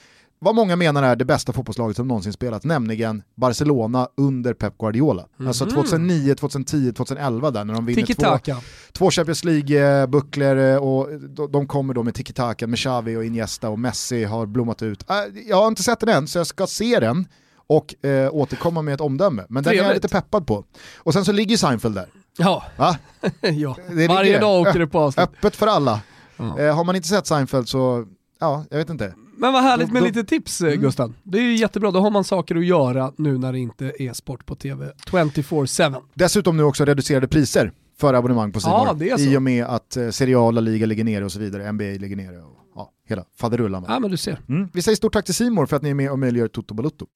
[0.45, 5.27] vad många menar är det bästa fotbollslaget som någonsin spelat, nämligen Barcelona under Pep Guardiola.
[5.47, 8.61] Alltså 2009, 2010, 2011 där när de vinner två,
[8.93, 11.09] två Champions League-bucklor och
[11.51, 15.11] de- kommer då med tiki-taka med Xavi och Iniesta och Messi har blommat ut.
[15.11, 15.17] Äh,
[15.49, 17.27] Jag har inte sett den än så jag ska se den
[17.67, 19.45] och eh, återkomma med ett omdöme.
[19.49, 20.03] Men den är jag Trevligt.
[20.05, 20.65] lite peppad på.
[20.99, 22.07] Och sen så ligger Seinfeld där.
[22.39, 22.63] Ja,
[23.41, 23.77] ja.
[23.91, 25.23] Det varje dag åker det på avsnitt.
[25.29, 26.01] Öppet för alla.
[26.37, 26.59] Ja.
[26.59, 28.07] Eh, har man inte sett Seinfeld så,
[28.41, 29.15] ja, jag vet inte.
[29.37, 30.81] Men vad härligt med lite tips Mm.
[30.81, 31.15] Gusten.
[31.23, 34.13] Det är ju jättebra, då har man saker att göra nu när det inte är
[34.13, 35.95] sport på tv 24-7.
[36.15, 39.17] Dessutom nu också reducerade priser för abonnemang på Ja, Simor.
[39.17, 39.23] så.
[39.25, 41.85] I och med att eh, Serie A, La Liga ligger nere och så vidare, NBA
[41.85, 43.85] ligger nere och ja, hela faderullan.
[43.89, 44.41] Ja men du ser.
[44.49, 44.69] Mm.
[44.73, 47.07] Vi säger stort tack till Simor för att ni är med och möjliggör Toto Balutto.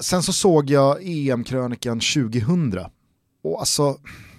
[0.00, 2.74] Sen så såg jag EM-krönikan 2000.
[3.44, 3.96] Och alltså,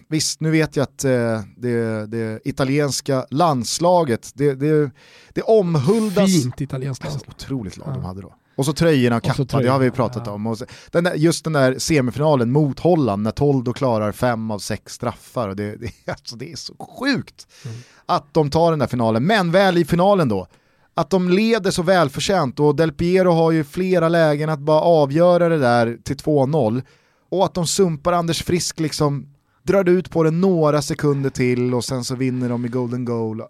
[0.10, 4.92] visst nu vet jag att eh, det, det italienska landslaget, det, det,
[5.34, 6.32] det omhuldas.
[6.44, 7.36] Fint italienskt Alltså, landslag.
[7.56, 7.94] otroligt lag Ja.
[7.94, 8.34] de hade då.
[8.58, 10.32] Och så tröjorna och Och så kappa, det har vi tröjorna, pratat ja.
[10.34, 10.48] om.
[10.48, 14.60] Och så, den där, just den där semifinalen mot Holland när Toldo klarar fem av
[14.60, 15.50] sex straffar.
[15.50, 17.78] Och det, det, alltså, det är så sjukt Mm.
[18.06, 19.24] att de tar den där finalen.
[19.24, 20.48] Men väl i finalen då,
[20.94, 25.50] att de leder så välförtjänt och Del Piero har ju flera lägen att bara avgöra
[25.50, 26.82] det där till 2-0.
[27.30, 29.28] Och att de sumpar Anders Frisk liksom,
[29.68, 33.42] drar ut på det några sekunder till och sen så vinner de i golden goal.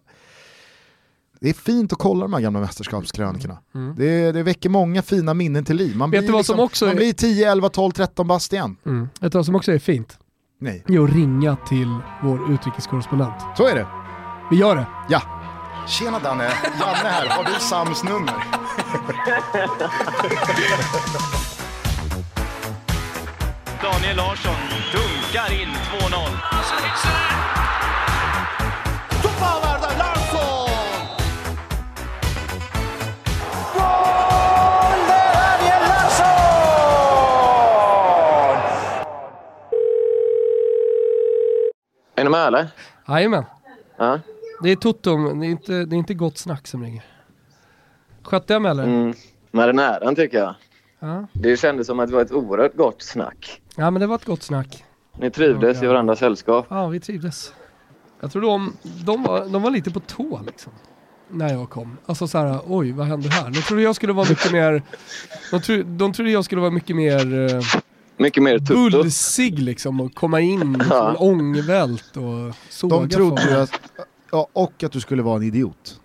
[1.39, 3.57] Det är fint att kolla de här gamla mästerskapskrönikorna.
[3.75, 3.95] Mm.
[3.97, 5.97] Det, det väcker många fina minnen till liv.
[5.97, 8.27] Man Vet blir, du vad som liksom, också man är- blir 10, 11, 12, 13
[8.27, 8.75] bast igen.
[8.85, 9.09] Mm.
[9.19, 10.17] Vet du vad som också är fint?
[10.59, 13.33] Nej, Det är att ringa till vår utrikeskorrespondent.
[13.57, 13.87] så är det.
[14.51, 14.87] Vi gör det.
[15.09, 15.21] Ja.
[15.87, 17.27] Tjena Danne, Janne här.
[17.29, 18.43] Har du Sams nummer?
[23.81, 24.55] Daniel Larsson
[24.91, 26.47] dunkar in 2-0.
[42.15, 42.67] Är ni med eller?
[43.07, 43.45] Jajamän.
[43.97, 44.19] Ja.
[44.63, 47.05] Det är Toto, det är inte, det är inte gott snack som ringer.
[48.23, 48.83] Skötte jag mig eller?
[48.83, 49.13] Mm.
[49.51, 50.55] Med den äran tycker jag.
[50.99, 51.27] Ja.
[51.33, 53.61] Det kändes som att det var ett oerhört gott snack.
[53.77, 54.83] Ja men det var ett gott snack.
[55.19, 55.83] Ni trivdes Ja.
[55.83, 56.65] i varandras sällskap.
[56.69, 57.53] Ja, vi trivdes.
[58.21, 58.73] Jag tror de,
[59.05, 60.71] de, var, de var lite på tå liksom.
[61.29, 61.97] När jag kom.
[62.05, 63.49] Alltså såhär, oj vad hände här?
[63.49, 64.81] De trodde jag skulle vara mycket mer...
[65.51, 67.61] De, tro, de trodde jag skulle vara mycket mer eh,
[68.17, 68.73] Mycket mer tutto.
[68.97, 71.09] bulsig liksom och komma in som Ja.
[71.09, 73.81] en ångvält och såga De trodde ju att,
[74.31, 75.99] ja, och att du skulle vara en idiot.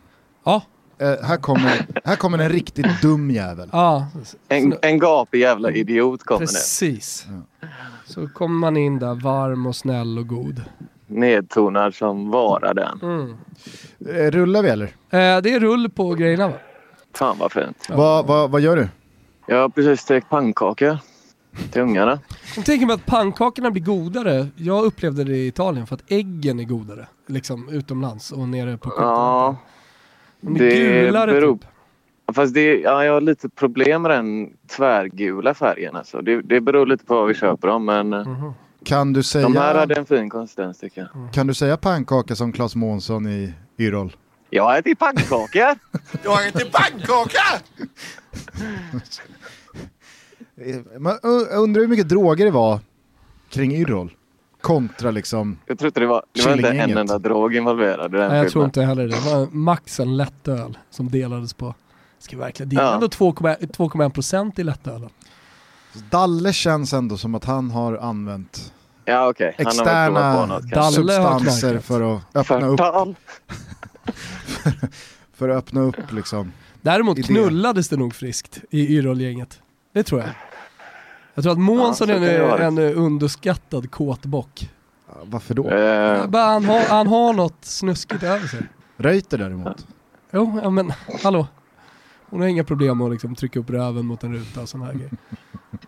[0.44, 0.62] Ja,
[0.98, 3.68] Eh, här, kommer, här kommer en riktigt dum jävel.
[3.72, 4.06] ja.
[4.48, 6.46] En, en gapig jävla idiot kommer nu.
[6.46, 7.26] Precis.
[8.04, 10.62] Så kommer man in där varm och snäll och god.
[11.06, 13.00] Nedtonad som vara den.
[13.02, 13.36] Mm.
[14.16, 14.84] Eh, rullar vi eller?
[14.86, 14.90] Eh,
[15.42, 16.54] det är rull på grejerna va?
[17.14, 17.86] Fan vad fint.
[17.90, 18.88] Vad vad- vad gör du?
[19.46, 20.98] Jag har precis stekt pannkakor
[21.72, 22.18] till ungarna.
[22.56, 24.46] Jag tänker mig att pannkakorna blir godare.
[24.56, 27.06] Jag upplevde det i Italien för att äggen är godare.
[27.26, 29.56] Liksom utomlands och nere på Ja,
[30.40, 30.74] De är det
[31.06, 31.66] gulare beror- typ.
[32.34, 35.96] Fast det, ja, jag har lite problem med den tvärgula färgen.
[35.96, 36.20] Alltså.
[36.22, 38.52] Det, det beror lite på vad vi köper dem men Mhm.
[38.84, 41.32] Kan du säga, de här hade en fin konsistens tycker jag.
[41.34, 44.16] kan du säga pannkaka som Claes Månsson i Yrrol?
[44.50, 45.78] Jag äter pannkakor!
[46.24, 47.62] Jag äter pannkaka!
[50.98, 51.18] Man
[51.52, 52.80] undrar hur mycket droger det var
[53.50, 54.12] kring Yrrol
[54.60, 58.18] kontra liksom Jag tror inte det var, det var inte en enda drog involverad i
[58.18, 58.64] den Nej, jag tror filmen.
[58.64, 59.14] inte heller det.
[59.14, 61.74] Det var max en lättöl som delades på.
[62.22, 62.94] Ska verkligen, det är Ja.
[62.94, 65.10] ändå 2,1 2,1% i lättölen.
[66.10, 68.72] Dalle känns ändå som att han har använt
[69.04, 71.84] Ja okej, han har externa något har substanser knarkat.
[71.84, 73.14] för att öppna upp, Förtal.
[75.34, 76.52] för att öppna upp liksom.
[76.82, 77.26] Däremot Idé.
[77.28, 79.60] knullades det nog friskt i Yrrol-gänget.
[79.92, 80.30] Det tror jag.
[81.34, 84.70] Jag tror att Månsson Ja, är en, en underskattad kåtbock.
[85.08, 85.70] Ja, Varför då?
[85.70, 88.60] Eh, Bara Han har, han har något snuskigt över sig.
[88.96, 89.86] Reuter däremot.
[90.32, 90.92] Jo, ja, men
[91.22, 91.46] hallå.
[92.32, 94.86] Hon har inga problem med att liksom trycka upp röven mot en ruta och sådana
[94.86, 95.10] här grejer.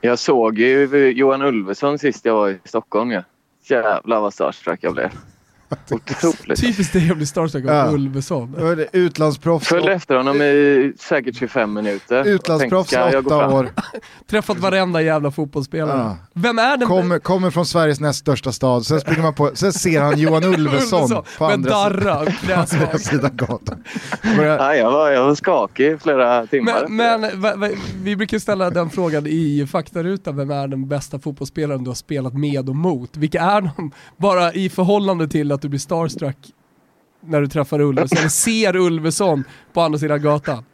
[0.01, 3.11] jag såg ju Johan Ulveson sist jag var i Stockholm.
[3.11, 3.23] Ja.
[3.63, 5.11] Jävlar vad starstruck jag blev.
[5.91, 6.61] Otroligt.
[6.61, 7.91] Typiskt dig att bli starstruck av Ja.
[7.91, 8.57] Ulveson.
[8.93, 12.25] Utlandsproffs, Följde efter honom i säkert 25 minuter.
[12.29, 13.69] utlandsproffs Tänkte, åtta år.
[14.31, 15.99] Träffat varenda jävla fotbollsspelare.
[15.99, 16.17] Ja.
[16.35, 19.73] Vem är den Kommer, kommer från Sveriges näst största stad, sen, springer man på, sen
[19.73, 22.29] ser han Johan Ulveson på med andra, sidan- darra och
[22.83, 23.85] andra sidan gatan.
[24.37, 26.87] Nej, jag, var, jag var skakig i flera timmar.
[26.89, 27.69] Men, men va, va,
[28.03, 32.35] vi brukar ställa den frågan i faktarutan, vem är den bästa fotbollsspelaren du har spelat
[32.35, 33.17] med och mot?
[33.17, 36.37] Vilka är de, bara i förhållande till att du blir starstruck
[37.21, 40.65] när du träffar Ulveson, eller ser Ulveson på andra sidan gatan?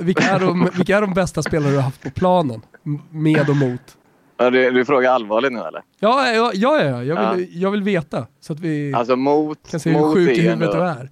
[0.00, 2.62] Vilka, är de, vilka är de bästa spelare du har haft på planen?
[3.10, 3.80] Med och mot?
[4.38, 5.82] Ja, du, du frågar allvarligt nu eller?
[6.00, 9.80] Ja, ja, ja, ja jag, vill, jag vill veta så att vi Alltså mot, kan
[9.80, 11.10] se hur sjuk i huvudet du är.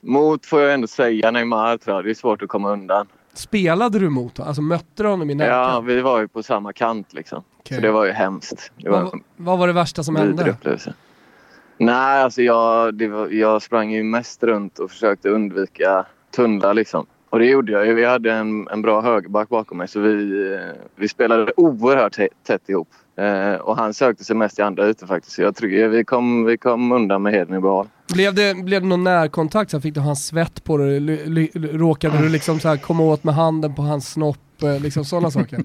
[0.00, 2.04] mot får jag ändå säga Neymar tror jag.
[2.04, 3.06] Det är svårt att komma undan.
[3.34, 4.48] Spelade du mot honom?
[4.48, 5.88] Alltså mötte du honom i Ja, närkamp?
[5.88, 7.42] vi var ju på samma kant liksom.
[7.60, 7.74] Okej.
[7.76, 8.72] Så det var ju hemskt.
[8.76, 10.50] Det var vad, vad var det värsta som hände?
[10.50, 10.94] upplevelse.
[11.78, 16.04] Nej, alltså jag, det var, jag sprang ju mest runt och försökte undvika
[16.36, 17.06] tunnlar liksom.
[17.30, 17.94] Och det gjorde jag.
[17.94, 20.60] Vi hade en, en bra högerback bakom mig så vi, eh,
[20.96, 22.16] vi spelade oerhört
[22.46, 22.88] tätt ihop.
[23.18, 25.34] Eh, och han sökte sig mest i andra ytor faktiskt.
[25.36, 27.86] Så jag tror vi kom, vi kom undan med heden i behåll.
[28.14, 29.70] Blev det, blev det någon närkontakt?
[29.70, 31.50] Så fick du hans svett på dig?
[31.54, 34.38] Råkade du liksom så här komma åt med handen på hans snopp?
[34.62, 35.58] eh, Liksom sådana saker?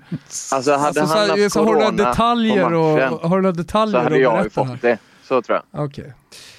[0.54, 3.30] Alltså hade Alltså, så han här, haft så har du några corona detaljer matchen och,
[3.30, 4.72] har du några så detaljer hade att jag ju berätta här?
[4.72, 4.98] fått det.
[5.32, 5.86] Så tror jag.
[5.86, 6.14] Okej.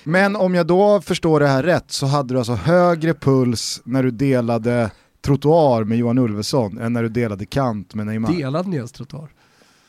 [0.05, 4.03] Men om jag då förstår det här rätt så hade du alltså högre puls när
[4.03, 4.91] du delade
[5.25, 8.33] trottoar med Johan Ulveson än när du delade kant med Neymar.
[8.33, 9.29] Delad ni ens trottoar?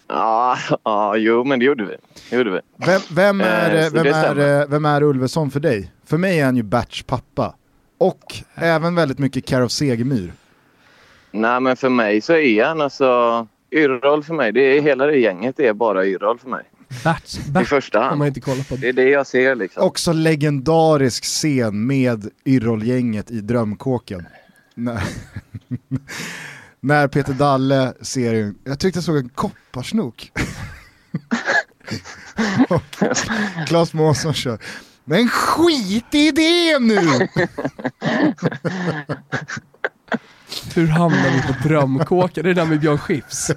[0.08, 1.96] Ja, ja, jo men det gjorde vi.
[2.30, 2.60] Det gjorde vi.
[2.86, 5.92] Vem, vem, är, Eh, vem, är, eh, vem är Ulveson för dig?
[6.06, 7.56] För mig är han ju Berts pappa.
[7.98, 8.24] Och
[8.56, 10.34] även väldigt mycket Care of Segemyhr.
[11.32, 14.52] Nej men för mig så är han alltså Yrrol för mig.
[14.52, 16.64] Det är, hela det gänget är bara Yrrol för mig.
[17.04, 18.28] Berts, I Bert första har man hand.
[18.28, 18.76] inte kollat på.
[18.76, 19.84] Det är det jag ser liksom.
[19.84, 24.26] Också legendarisk scen med Yrrol-gänget i Drömkåken.
[24.76, 25.04] När,
[26.80, 30.32] när Peter Dalle ser, jag tyckte jag såg en kopparsnok.
[32.70, 32.84] Och
[33.68, 34.60] Claes Månsson kör,
[35.06, 37.00] men skit i det nu!
[40.76, 42.44] Hur hamnar vi på drömkåken?
[42.44, 43.52] Det är det där med Björn Skifs.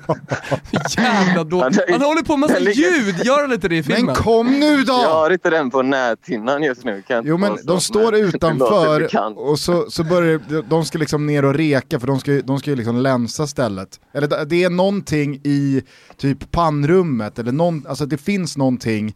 [0.99, 1.59] Jävla då.
[1.59, 4.15] Ja, det- Han håller på med massa ljud, gör han inte det i Men filmen?
[4.15, 4.93] kom nu då!
[4.93, 7.03] Jag har inte den på näthinnan just nu.
[7.25, 11.27] Jo men de står men låter utanför och så, så börjar det- de ska liksom
[11.27, 14.01] ner och reka för de ska, ju- de ska ju liksom länsa stället.
[14.15, 15.83] Eller det- det är någonting i
[16.17, 19.15] typ pannrummet eller någon, alltså det finns någonting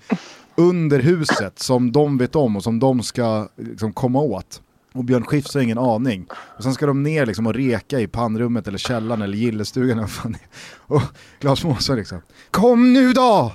[0.57, 4.61] under huset som de vet om och som de ska liksom komma åt.
[4.93, 6.27] Och Björn Skifs har ingen aning.
[6.57, 9.99] Och sen ska de ner liksom och reka i pannrummet eller källaren eller gillestugan.
[9.99, 10.37] eller fan.
[10.77, 11.03] Och
[11.39, 13.53] Claes Månsson liksom, kom nu då!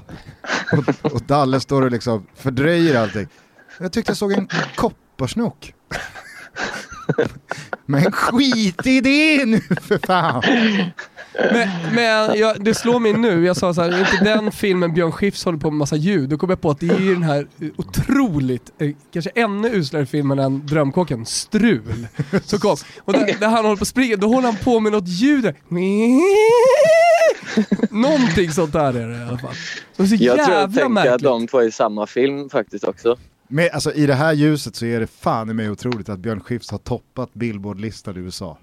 [0.71, 3.27] Och, och Dalle står och liksom fördröjer allting.
[3.79, 5.73] Jag tyckte jag såg en kopparsnok.
[7.85, 10.43] Men skit i det nu för fan!
[11.37, 12.03] Men, men
[12.39, 15.45] jag, det slår mig nu, jag sa så här, är inte den filmen Björn Skifs
[15.45, 17.47] håller på med massa ljud, då kom jag på att det är ju den här
[17.77, 22.07] otroligt, eh, kanske ännu uslare filmen än Drömkåken, Strul.
[22.43, 22.75] Så kom.
[22.99, 25.53] Och där, där han håller på att springa, då håller han på med något ljud.
[27.89, 29.53] Någonting sånt där är det i alla fall.
[29.97, 31.13] Det är så Jag tror jag jävla tänker märkligt.
[31.13, 33.17] att de två är i samma film faktiskt också.
[33.47, 36.39] Men alltså, i det här ljuset så är det fan i mig otroligt att Björn
[36.39, 38.57] Skifs har toppat Billboard-listan i USA.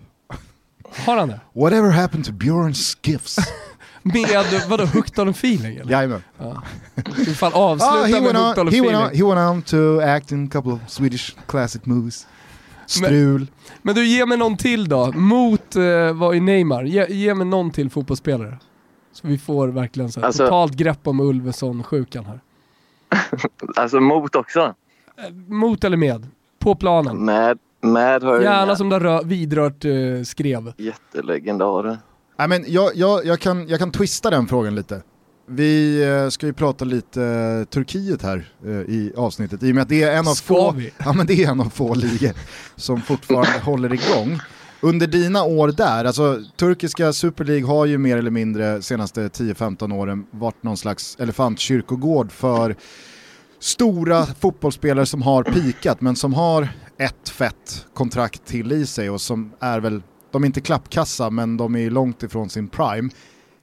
[0.96, 1.40] Har han det?
[1.52, 3.36] Whatever happened to Björn Skifs?
[4.02, 4.26] Med,
[4.68, 5.92] vadå, Hooked on a feeling eller?
[5.92, 6.22] Jajamän.
[7.16, 9.16] Du fan Ah, avsluta med went Hooked on a he, went on, feeling.
[9.16, 12.26] he went on to act in a couple of Swedish classic movies.
[12.86, 13.46] Strul.
[13.82, 15.12] Men du, ge mig någon till då.
[15.12, 15.82] Mot, eh,
[16.12, 16.82] vad är Neymar?
[16.84, 18.58] Ge, ge mig någon till fotbollsspelare.
[19.12, 22.40] Så vi får verkligen så här, Alltså- totalt grepp om Ulveson-sjukan här.
[23.76, 24.60] Alltså mot också.
[24.60, 26.26] Eh, Mot eller med?
[26.58, 27.24] På planen.
[27.24, 30.72] Med, med har inga som det har rö- vidrört eh, skrev.
[30.78, 31.98] jättelegendarer.
[32.38, 35.02] Nej, men jag, jag, jag, kan, jag kan twista den frågan lite.
[35.48, 39.82] Vi eh, ska ju prata lite eh, Turkiet här eh, i avsnittet, i och med
[39.82, 40.92] att det är en av Ska få, vi?
[41.04, 42.32] ja, men det är en av få ligor
[42.76, 44.40] som fortfarande håller igång.
[44.80, 49.94] Under dina år där, alltså turkiska Super League har ju mer eller mindre senaste 10-15
[49.94, 52.76] åren varit någon slags elefantkyrkogård för
[53.60, 56.68] stora fotbollsspelare som har pikat men som har
[56.98, 61.56] ett fett kontrakt till i sig och som är väl, de är inte klappkassa men
[61.56, 63.10] de är långt ifrån sin prime.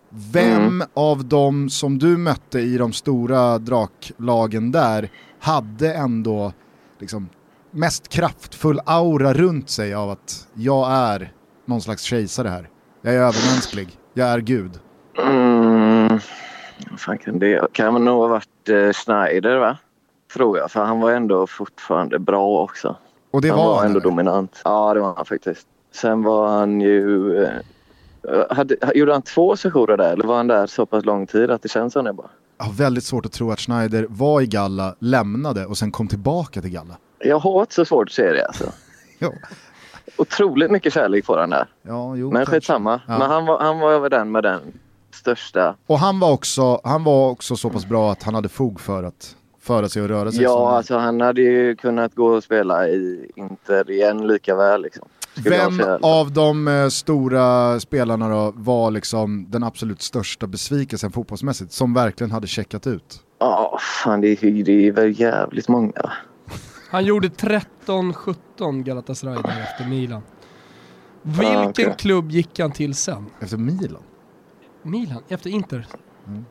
[0.10, 5.10] Vem av dem som du mötte i de stora draklagen där
[5.40, 6.54] hade ändå
[7.00, 7.30] liksom
[7.72, 11.34] mest kraftfull aura runt sig av att jag är
[11.66, 12.70] någon slags kejsare här.
[13.02, 14.80] Jag är övermänsklig, jag är gud.
[15.18, 16.20] Mm.
[16.98, 19.78] Fan kan det Kan nog ha varit eh, Schneider va?
[20.34, 22.96] tror jag, för han var ändå fortfarande bra också.
[23.32, 24.10] Och det han var, var han, ändå eller?
[24.10, 24.62] dominant.
[24.64, 25.68] Ja, det var han faktiskt.
[25.92, 27.36] Sen var han ju...
[27.44, 27.50] eh,
[28.50, 31.62] Hade, gjorde han två sessioner där eller var han där så pass lång tid att
[31.62, 32.30] det känns som det bara?
[32.58, 36.08] Jag har väldigt svårt att tro att Schneider var i Galla, lämnade och sen kom
[36.08, 36.98] tillbaka till Galla.
[37.20, 38.64] Jag har inte så svårt att se det alltså.
[39.20, 39.32] Ja,
[40.18, 41.68] Otroligt mycket kärlek får han där.
[41.82, 42.32] ja jo.
[42.32, 43.02] Men skitsamma.
[43.08, 43.18] Ja.
[43.20, 44.62] Men han var, han var över den med den
[45.16, 45.76] största.
[45.86, 49.04] Och han var, också, han var också så pass bra att han hade fog för
[49.04, 49.36] att
[49.74, 50.36] föra sig och röra sig.
[50.36, 54.82] som- Ja, alltså han hade ju kunnat gå och spela i Inter igen lika väl.
[54.82, 55.08] Liksom.
[55.44, 61.94] Vem av de eh, stora spelarna då var liksom den absolut största besvikelsen fotbollsmässigt som
[61.94, 63.20] verkligen hade checkat ut?
[63.40, 66.12] Ja, fan det är, det är väl jävligt många.
[66.92, 70.22] Han gjorde 13-17 Galatasaray där efter Milan.
[71.22, 71.96] Vilken Ah, okej.
[71.98, 73.26] klubb gick han till sen?
[73.40, 74.02] Efter Milan?
[74.84, 75.24] Milan?
[75.28, 75.88] Efter Inter?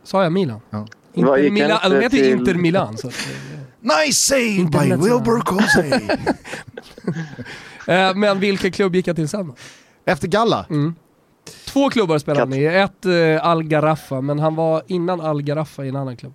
[0.03, 0.61] Sa jag Milan?
[0.71, 0.87] Ja.
[1.19, 2.99] Inter Milan, de heter till- Inter Milan.
[2.99, 3.15] Så att,
[3.81, 4.79] Nice save by.
[5.09, 5.93] Wilbur Kosei!
[7.97, 9.53] eh, men vilken klubb gick han till sen?
[10.05, 10.67] Efter Galla?
[10.71, 10.95] Mm.
[11.67, 12.65] Två klubbar spelade han i.
[12.65, 16.35] Ett eh, Al Garrafa, men han var innan Al Garrafa i en annan klubb.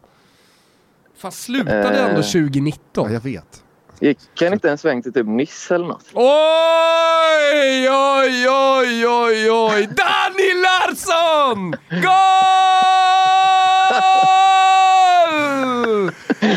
[1.18, 2.06] Fan slutade Eh.
[2.06, 3.14] ändå Ja, 2019.
[3.14, 3.64] jag vet.
[4.00, 6.06] Gick han inte en sväng till typ Nice eller något?
[6.14, 9.88] Oj, oj, oj, oj, oj!
[9.88, 11.76] Danny Larsson!
[11.90, 12.04] Goal!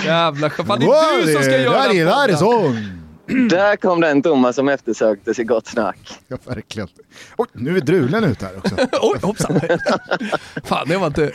[0.05, 2.07] Jävla fan, det är du som ska göra Där är den.
[2.07, 3.03] Larsson!
[3.49, 5.99] Där kom den Thomas som eftersöktes i gott snack.
[6.29, 6.89] Ja, verkligen.
[7.37, 8.75] Oj, nu är drulen ut här också.
[9.03, 9.61] Oj, hoppsan.
[10.65, 11.33] Fan, det var inte...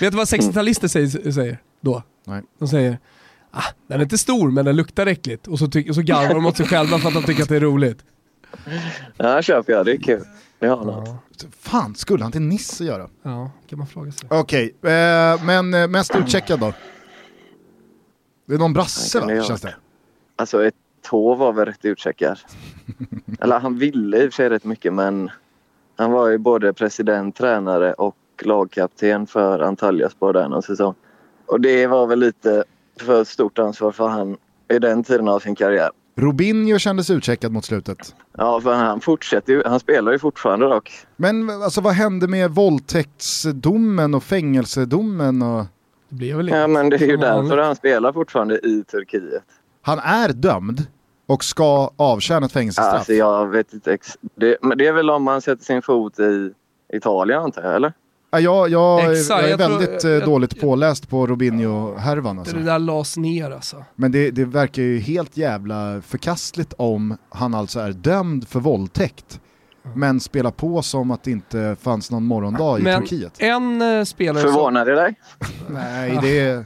[0.00, 2.02] Vet du vad 60-talister säger, säger då?
[2.26, 2.42] Nej.
[2.58, 2.98] De säger
[3.50, 5.46] ah, den är inte stor men den luktar äckligt.
[5.46, 7.48] Och så, ty- och så garvar de åt sig själva för att de tycker att
[7.48, 7.98] det är roligt.
[9.16, 9.86] Ja, köper jag.
[9.86, 10.24] Det är kul.
[10.60, 11.08] Det har något.
[11.58, 13.08] Fan, skulle han till Nice göra?
[13.22, 14.28] Ja, kan man fråga sig.
[14.32, 16.72] Okej, eh, men eh, mest utcheckad då?
[18.46, 19.74] Det är någon brasse Ja, va, känns det?
[20.36, 22.38] Alltså ett tå var väl rätt utcheckad.
[23.40, 25.30] Eller han ville i och för sig rätt mycket men
[25.96, 30.94] han var ju både president, tränare och lagkapten för Antalyaspor där någon säsong.
[31.46, 32.64] Och det var väl lite
[33.00, 34.36] för stort ansvar för han
[34.68, 35.90] i den tiden av sin karriär.
[36.16, 38.14] Robinho kändes utcheckad mot slutet.
[38.38, 39.62] Ja, för han fortsätter ju.
[39.66, 40.92] Han spelar ju fortfarande dock.
[41.16, 45.42] Men alltså vad hände med våldtäktsdomen och fängelsedomen?
[45.42, 45.64] Och...
[46.08, 49.42] Det blir väl Ja, men det är ju därför han spelar fortfarande i Turkiet.
[49.82, 50.86] Han är dömd
[51.26, 52.94] och ska avtjäna ett fängelsestraff.
[52.94, 53.92] Alltså jag vet inte.
[53.92, 56.52] Ex- det, men det är väl om man sätter sin fot i
[56.92, 57.92] Italien antar jag, eller?
[58.32, 62.38] Ja, jag, jag, Exakt, jag är jag tror- väldigt eh, jag- dåligt påläst på Robinho-härvan.
[62.38, 62.56] Alltså.
[62.56, 63.84] Det där lades ner alltså.
[63.96, 69.40] Men det, det verkar ju helt jävla förkastligt om han alltså är dömd för våldtäkt.
[69.94, 73.32] Men spelar på som att det inte fanns någon morgondag i Men Turkiet.
[73.38, 74.52] en eh, spelare som...
[74.52, 75.14] Förvånar det dig?
[75.68, 76.64] Nej, det är...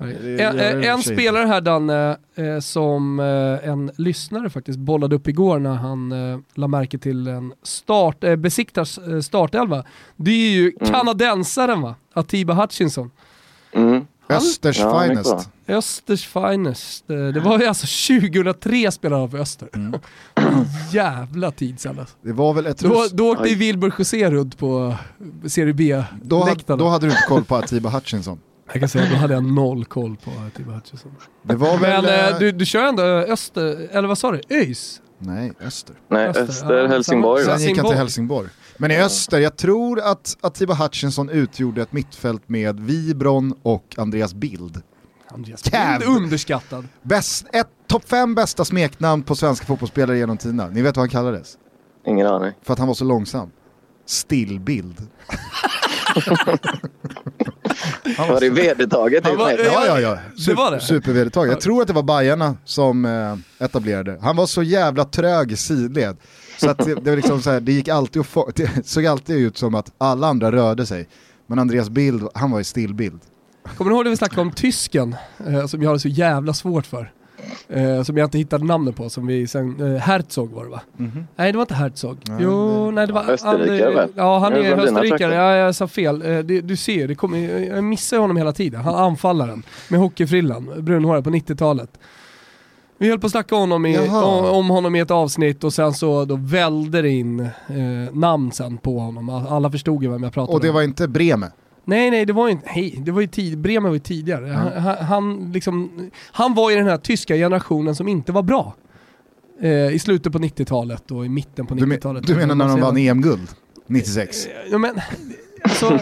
[0.00, 5.28] En, i och en, spelare här Danne, eh, som eh, en lyssnare faktiskt bollade upp
[5.28, 9.84] igår när han eh, la märke till en start, eh, Besiktas eh, startelva.
[10.16, 10.92] Det är ju Mm.
[10.92, 11.94] kanadensaren va?
[12.14, 13.10] Atiba Hutchinson.
[13.72, 14.06] Mm.
[14.28, 15.48] Östers Ja, finest.
[15.68, 17.10] Östers finest.
[17.10, 17.86] Eh, Det var ju alltså
[18.18, 19.68] 2003 spelade han för Öster.
[19.74, 20.00] Mm.
[20.92, 22.16] Jävla tid sedan alltså.
[22.22, 24.94] Det var väl ett Då, då åkte ju Wilbur José runt på
[25.46, 25.72] Serie
[26.22, 26.76] då, hade, B-läktarna.
[26.82, 28.38] då hade du inte koll på Atiba Hutchinson.
[28.72, 31.12] Jag kan säga, då hade jag noll koll på Atiba Hutchinson.
[31.42, 32.02] Det var väl...
[32.04, 34.40] Men eh, eh, du, du kör ändå Öster, eller vad sa du?
[34.50, 35.00] ÖIS?
[35.18, 35.96] Nej, Öster.
[36.08, 36.42] Nej, Öster.
[36.42, 37.44] Öster, Ja, Helsingborg?
[37.44, 38.48] Sen gick han till Helsingborg.
[38.76, 44.34] Men i Öster, jag tror att Atiba Hutchinson utgjorde ett mittfält med Vibron och Andreas
[44.34, 44.82] Bild.
[45.28, 45.62] Andreas.
[45.64, 46.88] Bild, underskattad.
[47.02, 50.68] Bäst, ett topp fem bästa smeknamn på svenska fotbollsspelare genom tiderna.
[50.68, 51.58] Ni vet vad han kallades?
[52.06, 52.52] Ingen aning.
[52.62, 53.50] För att han var så långsam.
[54.06, 55.06] Stillbild.
[58.16, 59.24] Han Var det vedertaget?
[59.26, 60.18] Han var- Ja, Ja, ja, ja.
[60.46, 60.80] Det var det?
[60.80, 61.52] Supervedertaget.
[61.52, 64.18] Jag tror att det var Bajarna som eh, etablerade.
[64.22, 66.16] Han var så jävla trög i sidled.
[66.58, 69.36] Så att det, det, var liksom så här, det gick alltid få, det såg alltid
[69.36, 71.08] ut som att alla andra rörde sig.
[71.46, 73.20] Men Andreas Bild, han var i stillbild.
[73.76, 75.16] Kommer du ihåg det vi snackade om tysken,
[75.46, 77.12] eh, som jag hade så jävla svårt för?
[77.68, 80.80] Eh, som jag inte hittade namnet på, som vi sen, eh, Herzog var det va?
[81.36, 82.18] Nej det var inte Herzog.
[82.28, 83.30] Nej, jo, det- nej det var...
[83.30, 84.08] Österrikare, väl?
[84.16, 86.22] Ja han är österrikare, ja, jag sa fel.
[86.22, 87.38] Eh, det, du ser, det kommer,
[87.74, 88.80] jag missar honom hela tiden.
[88.80, 91.90] Han anfallaren med hockeyfrillan, brunhårig på 90-talet.
[92.98, 95.94] Vi höll på att snacka honom i, om, om honom i ett avsnitt och sen
[95.94, 97.48] så då välde det in eh,
[98.12, 99.28] namn sen på honom.
[99.28, 100.74] Alla förstod ju vem jag pratade Och det om.
[100.74, 101.50] var inte Breme.
[101.90, 104.46] Nej, nej, det var ju inte, hej, det var ju tid, Bremen var ju tidigare.
[104.46, 108.74] Han, han, han, liksom, han var i den här tyska generationen som inte var bra.
[109.62, 112.26] Eh, I slutet på 90-talet och i mitten på Du, men, 90-talet.
[112.26, 113.48] du menar när de vann EM-guld?
[113.86, 114.48] 96?
[114.70, 115.00] Ja, men,
[115.62, 115.98] alltså,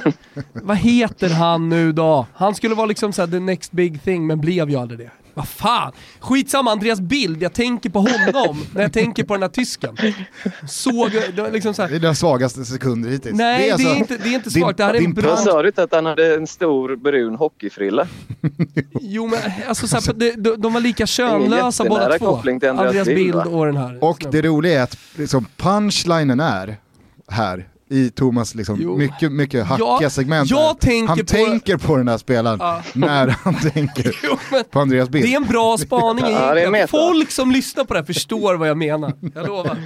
[0.53, 2.27] vad heter han nu då?
[2.35, 5.11] Han skulle vara liksom såhär the next big thing, men blev ju aldrig det.
[5.39, 5.93] Vad fan!
[6.21, 9.97] Skitsamma, Andreas Bild, jag tänker på honom när jag tänker på den här tysken.
[10.69, 11.89] Såg, det, liksom så här.
[11.89, 13.39] det är den svagaste sekunden hittills.
[13.39, 14.77] Nej, det är, alltså, det är inte, det är inte svagt.
[14.77, 15.29] Det här är din en bra...
[15.29, 18.07] Jag sa du inte att han hade en stor brun hockeyfrilla?
[19.01, 22.27] Jo men alltså, så här, de, de, de var lika könlösa båda två.
[22.27, 23.45] koppling till Andreas Bild, Bild va?
[23.45, 24.05] och den här.
[24.05, 26.77] Och det roliga är att liksom, punchlinen är
[27.29, 28.97] här i Thomas liksom, Jo.
[28.97, 30.51] mycket, mycket hackiga Jag- segment.
[30.51, 30.75] jag här.
[30.75, 32.83] tänker han på- tänker på den här spelaren Ja.
[32.93, 35.25] när han tänker Jo, men, på Andreas Bild.
[35.27, 36.87] det är en bra spaning Ja.
[36.87, 39.13] Folk som lyssnar på det här förstår vad jag menar.
[39.35, 39.77] Jag lovar.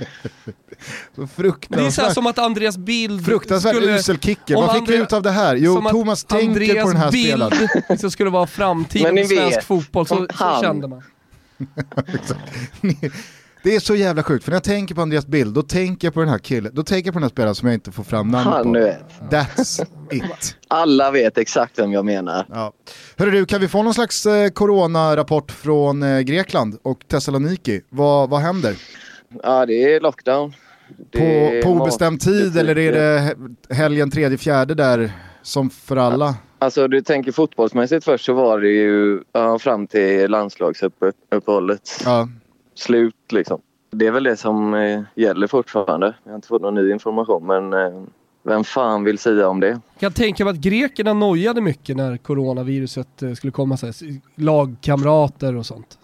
[1.16, 3.98] Så Det är så här fruktansvärt, som att Andreas Bild fruktansvärt skulle...
[3.98, 4.57] usel kicker.
[4.57, 5.57] om Vad fick vi ut av det här?
[5.57, 7.68] Jo, Thomas tänker Andreas på den här Bild spelaren.
[7.88, 11.03] liksom skulle vara framtiden i svensk fotboll, så, så kände man.
[13.64, 16.14] Det är så jävla sjukt, för när jag tänker på Andreas Bild, då tänker jag
[16.14, 18.02] på den här killen, då tänker jag på den här spelaren som jag inte får
[18.04, 18.72] fram namnet Han på.
[18.72, 19.04] vet.
[19.30, 20.56] That's it.
[20.68, 22.46] Alla vet exakt vem jag menar.
[22.50, 22.72] Ja.
[23.16, 27.80] Hörru du, kan vi få någon slags eh, coronarapport från eh, Grekland och Thessaloniki?
[27.88, 28.74] Vad, vad händer?
[29.42, 30.54] Ja, det är lockdown.
[31.12, 35.96] Det På, på obestämd tid eller är det he- helgen tredje, fjärde där som för
[35.96, 36.34] alla?
[36.58, 42.02] Alltså du tänker fotbollsmässigt först så var det ju ja, fram till landslagsuppehållet.
[42.04, 42.28] Ja.
[42.74, 43.60] Slut liksom.
[43.90, 46.14] Det är väl det som eh, gäller fortfarande.
[46.24, 48.02] Jag har inte fått någon ny information men eh,
[48.42, 49.80] vem fan vill säga om det?
[49.98, 53.94] Jag tänka mig att grekerna nojade mycket när coronaviruset eh, skulle komma, så här,
[54.34, 55.98] lagkamrater och sånt.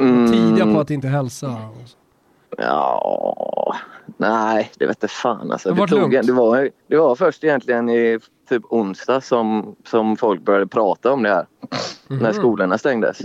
[0.00, 1.46] Mm, Tidiga på att inte hälsa.
[1.48, 1.96] och så.
[2.58, 3.74] Ja,
[4.16, 5.68] nej det vet jag fan alltså.
[5.68, 8.18] Det Det, var tog, det, var, det var först egentligen i
[8.48, 11.46] typ onsdag som, som folk började prata om det här.
[12.08, 13.18] När skolorna stängdes.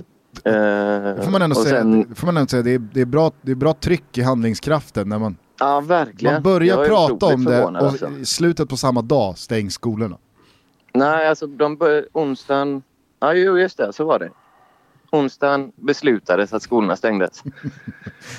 [0.44, 3.02] Eh, Det får man ändå säga, sen- det får man ändå säga det, är, det,
[3.02, 6.34] är bra, det är bra tryck i handlingskraften när man, Ja, verkligen.
[6.34, 8.10] man börjar prata om det och alltså.
[8.22, 10.18] i slutet på samma dag stängs skolorna.
[10.94, 11.78] Nej, alltså de
[12.14, 12.82] onsdagen...
[13.20, 13.94] Ja, jo, just det.
[13.94, 14.30] Så var det.
[15.12, 17.44] Onsdagen beslutades att skolorna stängdes.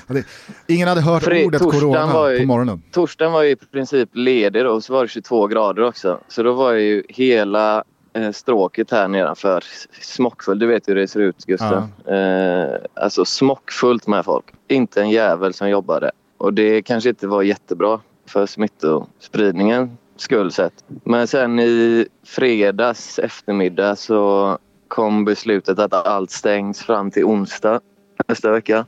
[0.67, 2.83] Ingen hade hört Fre- ordet corona var ju- på morgonen.
[2.91, 6.21] Torsdagen var ju i princip ledig då, och så var det 22 grader också.
[6.29, 7.85] Så då var ju hela
[8.33, 9.65] stråket här nedanför
[10.01, 10.61] smockfullt.
[10.61, 11.89] Du vet hur det ser ut, Gustav.
[12.15, 14.45] Eh, alltså smockfullt med folk.
[14.69, 16.11] Inte en jävel som jobbade.
[16.39, 20.85] Och det kanske inte var jättebra för smittospridningen skull sett.
[21.05, 24.59] Men sen i fredags eftermiddag så
[24.89, 27.81] kom beslutet att allt stängs fram till onsdag
[28.29, 28.87] nästa vecka.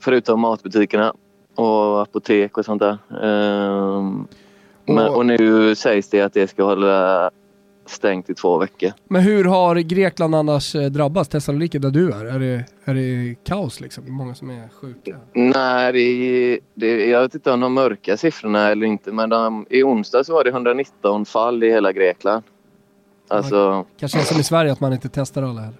[0.00, 1.14] Förutom matbutikerna
[1.54, 2.98] och apotek och sånt där.
[3.22, 4.26] Ehm,
[4.86, 7.30] men, och nu sägs det att det ska hålla
[7.92, 8.92] stängt i två veckor.
[9.08, 11.28] Men hur har Grekland annars eh, drabbats?
[11.28, 12.24] Thessaloniki där du är?
[12.24, 14.12] Är det, är det kaos liksom?
[14.12, 15.16] Många som är sjuka?
[15.34, 19.82] Nej, det, det, jag vet inte om de mörka siffrorna eller inte men de, i
[19.82, 22.42] onsdag så var det 119 fall i hela Grekland.
[23.28, 25.78] Alltså, Kanske är som i Sverige att man inte testar alla heller.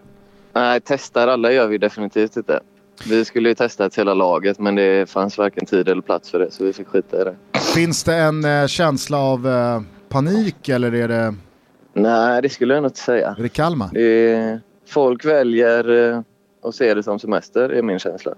[0.53, 2.61] nej, testar alla gör vi definitivt inte.
[3.09, 6.39] Vi skulle ju testa ett hela laget men det fanns varken tid eller plats för
[6.39, 7.37] det så vi fick skita i det.
[7.75, 11.35] Finns det en eh, känsla av eh, panik eller är det,
[11.93, 13.35] Nej, det skulle jag nog inte säga.
[13.39, 13.91] är det Kalmar?
[13.93, 16.21] Det är, folk väljer eh,
[16.65, 18.35] att se det som semester, är min känsla.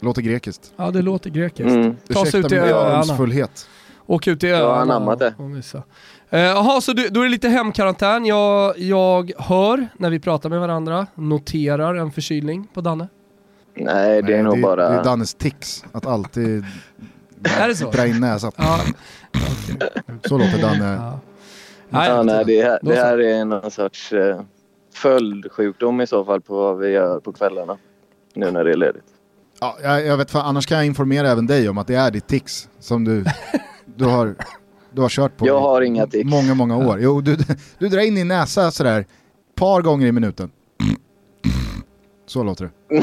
[0.00, 0.72] Det låter grekiskt.
[0.76, 1.70] Ja, det låter grekiskt.
[1.70, 1.96] Mm.
[2.12, 3.48] Ta sig ut till öarna.
[4.06, 5.34] Åk ut till Jag har öarna anammat det.
[5.38, 5.82] och visa.
[6.30, 8.26] Eh, Jaha, så du, då är det lite hemkarantän.
[8.26, 13.08] Jag, jag hör när vi pratar med varandra, noterar en förkylning på Danne.
[13.74, 14.88] Nej, det är nog det, bara...
[14.90, 16.64] Det är Dannes tics, att alltid
[17.60, 17.90] Är det så?
[17.90, 18.52] dra in näsan.
[18.56, 18.80] Ja.
[20.24, 20.94] Så låter Danne.
[20.94, 21.20] Ja.
[21.90, 24.40] Ja, nej, det, här, det här är någon sorts eh,
[24.94, 27.78] följdsjukdom i så fall på vad vi gör på kvällarna.
[28.34, 29.04] Nu när det är ledigt.
[29.60, 32.10] Ja, jag, jag vet fan, annars kan jag informera även dig om att det är
[32.10, 33.24] ditt tics som du,
[33.96, 34.34] du, har,
[34.92, 36.30] du har kört på Jag har inga tics.
[36.30, 37.00] många, många år.
[37.00, 37.36] Jo, du,
[37.78, 39.04] du drar in din näsa sådär
[39.54, 40.50] par gånger i minuten.
[42.30, 43.02] Så låter det.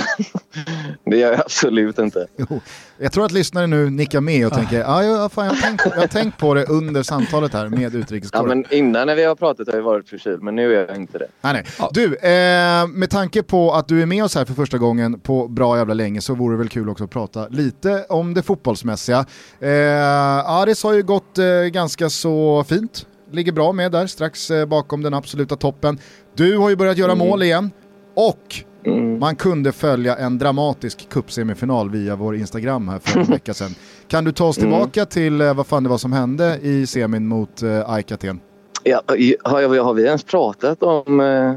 [1.06, 2.28] Det gör jag absolut inte.
[2.38, 2.62] Jo.
[2.98, 5.86] Jag tror att lyssnare nu nickar med och tänker, ja, ja fan, jag, har tänkt,
[5.86, 8.48] jag har tänkt på det under samtalet här med Ja, utrikeskorren.
[8.48, 11.18] men innan när vi har pratat har jag varit förkyld, men nu är jag inte
[11.18, 11.28] det.
[11.42, 11.90] Nej, nej.
[11.94, 15.48] Du, eh, med tanke på att du är med oss här för första gången på
[15.48, 19.26] bra jävla länge så vore det väl kul också att prata lite om det fotbollsmässiga.
[19.60, 24.66] Eh, Aris har ju gått eh, ganska så fint, ligger bra med där, strax eh,
[24.66, 26.00] bakom den absoluta toppen.
[26.36, 27.72] Du har ju börjat göra mål igen
[28.16, 29.20] och Mm.
[29.20, 33.72] man kunde följa en dramatisk cupsemifinal via vår Instagram här för en vecka sedan.
[34.08, 37.28] Kan du ta oss tillbaka till eh, vad fan det var som hände i semin
[37.28, 38.40] mot eh, AIK Aten?
[38.84, 39.02] Ja,
[39.44, 41.54] har, har vi ens pratat om, eh,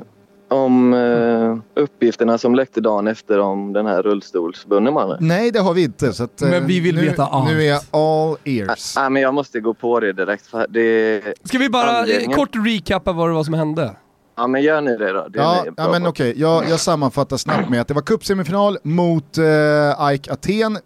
[0.59, 5.17] om eh, uppgifterna som läckte dagen efter om den här rullstolsbundne mannen?
[5.21, 6.13] Nej, det har vi inte.
[6.13, 7.51] Så att, Men vi vill nu, veta allt.
[7.51, 8.97] Nu är jag all ears.
[8.97, 10.47] Nej, men jag måste gå på det direkt.
[10.47, 11.23] För det...
[11.45, 13.97] Ska vi bara eh, Anledningen- kort recappa vad det var som hände?
[14.41, 15.29] Ja, men gör ni det då.
[15.29, 19.39] Det Ja, ja men okej, jag, jag sammanfattar snabbt med att det var cupsemifinal mot
[19.39, 20.79] eh, AIK Aten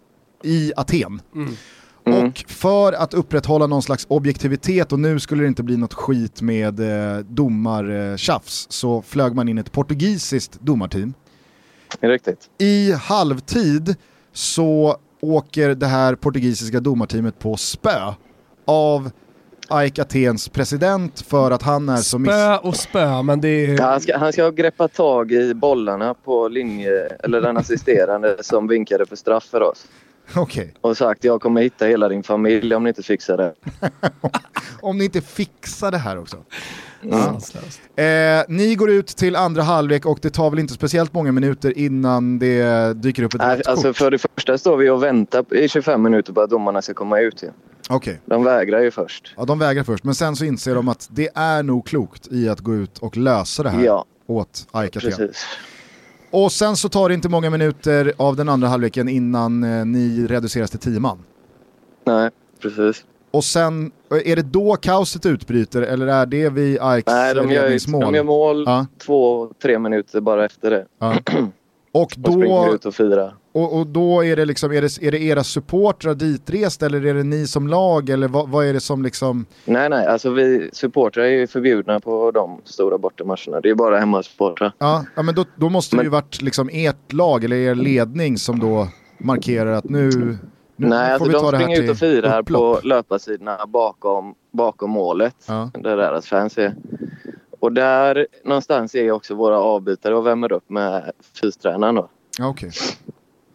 [0.43, 1.21] i Aten.
[1.35, 1.55] Mm.
[2.27, 6.41] Och för att upprätthålla någon slags objektivitet och nu skulle det inte bli något skit
[6.41, 11.13] med eh, domartjafs så flög man in ett portugisiskt domarteam.
[11.99, 12.49] Riktigt.
[12.57, 13.95] I halvtid
[14.33, 18.13] så åker det här portugisiska domarteamet på spö
[18.65, 19.11] av
[19.67, 22.31] AIK Atens president för att han är så miss...
[22.31, 23.77] Spö och spö, men det är...
[23.79, 28.37] Ja, han, ska, han ska ha greppat tag i bollarna på linje, eller den assisterande
[28.41, 29.87] som vinkade för straff för oss.
[30.35, 30.73] Okej.
[30.81, 33.53] Och sagt jag kommer hitta hela din familj om ni inte fixar det.
[34.81, 36.37] Om ni inte fixar det här också.
[37.11, 37.81] Sanslöst.
[37.95, 38.05] Eh,
[38.47, 42.39] ni går ut till andra halvlek och det tar väl inte speciellt många minuter innan
[42.39, 43.97] det dyker upp ett rött alltså kort.
[43.97, 47.19] för det första står vi och väntar i 25 minuter på att domarna ska komma
[47.19, 47.55] ut igen.
[47.89, 49.33] Okej, De vägrar ju först.
[49.37, 52.49] ja, de vägrar först men sen så inser de att det är nog klokt i
[52.49, 55.11] att gå ut och lösa det här Ja, åt AIK Aten.
[55.11, 55.45] precis.
[56.31, 60.27] Och sen så tar det inte många minuter av den andra halvleken innan eh, ni
[60.27, 61.17] reduceras till 10 man.
[62.05, 62.29] Nej,
[62.61, 63.05] precis.
[63.31, 67.51] Och sen, eh, är det då kaoset utbryter eller är det vid AIKs Nej, de
[67.51, 68.01] gör, ledningsmål?
[68.01, 68.85] de gör mål Ja.
[69.05, 70.85] två, tre minuter bara efter det.
[70.99, 71.15] Ja.
[71.91, 73.33] Och Och springer då, ut och firar.
[73.55, 77.13] Och, och då är det liksom, är det, är det era supportrar ditrest eller är
[77.13, 79.45] det ni som lag eller vad, vad är det som liksom...
[79.65, 83.61] Nej, nej, alltså vi supportrar är ju förbjudna på de stora bortamatcherna.
[83.63, 84.71] Det är bara hemmasupportrar.
[84.77, 87.75] Ja, ja men då, då måste det Men- ju varit liksom ert lag eller er
[87.75, 88.87] ledning som då
[89.17, 90.37] markerar att nu, nu
[90.75, 92.81] nej, får alltså vi ta de det här springer ut och firar upplopp.
[92.81, 95.35] på löparsidorna bakom, bakom målet.
[95.47, 95.71] Ja.
[95.73, 96.75] Där deras fans är.
[97.59, 102.09] Och där någonstans är också våra avbytare och värmer upp med fystränaren då.
[102.39, 102.71] Ja, okej.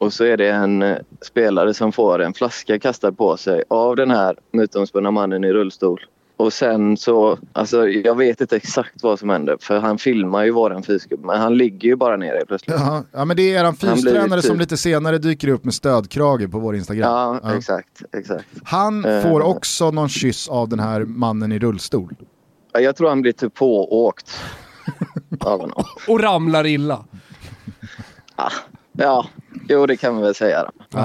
[0.00, 3.96] Och så är det en eh, spelare som får en flaska kastad på sig av
[3.96, 6.00] den här mytomspunna mannen i rullstol.
[6.36, 10.50] Och sen så, alltså jag vet inte exakt vad som händer för han filmar ju
[10.50, 12.76] våran fysgubbe men han ligger ju bara ner helt plötsligt.
[12.80, 13.02] Jaha.
[13.12, 16.58] Ja men det är eran fystränare som typ- lite senare dyker upp med stödkrage på
[16.58, 17.10] vår Instagram.
[17.12, 17.56] Ja, Ja.
[17.56, 18.44] exakt, exakt.
[18.64, 19.22] Han Eh.
[19.22, 22.14] får också någon kyss av den här mannen i rullstol.
[22.72, 24.30] Ja, Jag tror han blir typ pååkt
[25.40, 25.84] av honom.
[26.08, 27.04] Och ramlar illa.
[28.92, 29.26] Ja,
[29.68, 30.98] jo det kan vi väl säga då.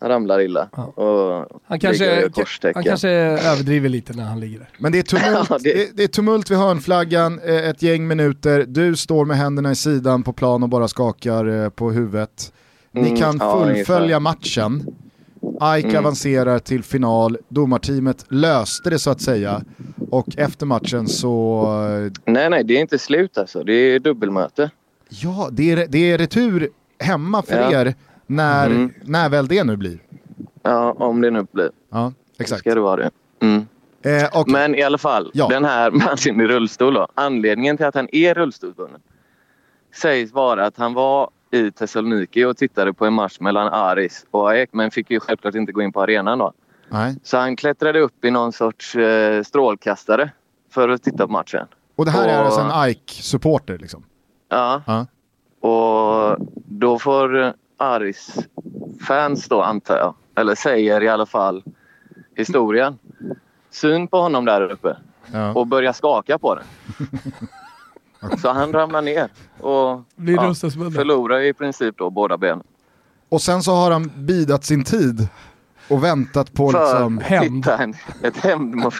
[0.00, 0.68] Han ramlar illa.
[0.76, 0.82] Ja.
[0.84, 2.28] Och Han kanske,
[2.74, 4.68] han kanske överdriver lite när han ligger där.
[4.78, 5.96] Men det är, tumult, Ja, det- det...
[5.96, 10.22] Det, är tumult vid hörnflaggan, eh, ett gäng minuter, du står med händerna i sidan
[10.22, 12.52] på plan och bara skakar eh, på huvudet.
[12.92, 14.20] Ni Mm, kan ja, fullfölja ungefär.
[14.20, 14.86] matchen.
[15.60, 15.96] AIK Mm.
[15.96, 19.62] avancerar till final, domarteamet löste det så att säga.
[20.10, 21.62] Och efter matchen så,
[22.24, 23.62] eh, Nej, nej, det är inte slut alltså.
[23.64, 24.70] Det är dubbelmöte.
[25.08, 26.68] ja det är, det är retur
[26.98, 27.80] hemma för Ja.
[27.80, 27.94] er
[28.26, 28.92] när, Mm.
[29.02, 29.98] när väl det nu blir.
[30.62, 31.70] Ja, om det nu blir.
[31.90, 32.60] Ja, exakt.
[32.60, 33.10] Ska det vara det.
[33.40, 33.66] Mm.
[34.02, 35.48] Eh, och, Men i alla fall, Ja.
[35.48, 35.90] den här
[36.30, 39.00] mannen i rullstol då, anledningen till att han är rullstolsbunden
[39.94, 44.50] sägs vara att han var i Thessaloniki och tittade på en match mellan Aris och
[44.50, 46.52] AEK men fick ju självklart inte gå in på arenan då.
[46.88, 47.14] nej.
[47.22, 50.30] Så han klättrade upp i någon sorts eh, strålkastare
[50.70, 51.66] för att titta på matchen.
[51.96, 54.04] och det här är Och- alltså en AIK-supporter liksom?
[54.48, 55.06] Ja, Ja.
[55.60, 58.36] Och då får Aris
[59.06, 61.62] fans då antar jag, eller säger i alla fall
[62.36, 62.98] historien,
[63.70, 64.96] syn på honom där uppe
[65.32, 65.52] Ja.
[65.52, 66.64] och börjar skaka på den.
[68.38, 69.28] Så han ramlar ner
[69.60, 70.54] och ja,
[70.94, 72.62] förlorar i princip då båda benen.
[73.28, 75.28] Och sen så har han bidat sin tid
[75.90, 77.18] och väntat på För liksom...
[77.18, 77.56] hämnd.
[77.66, 78.94] hitta en, ett hämnd mot...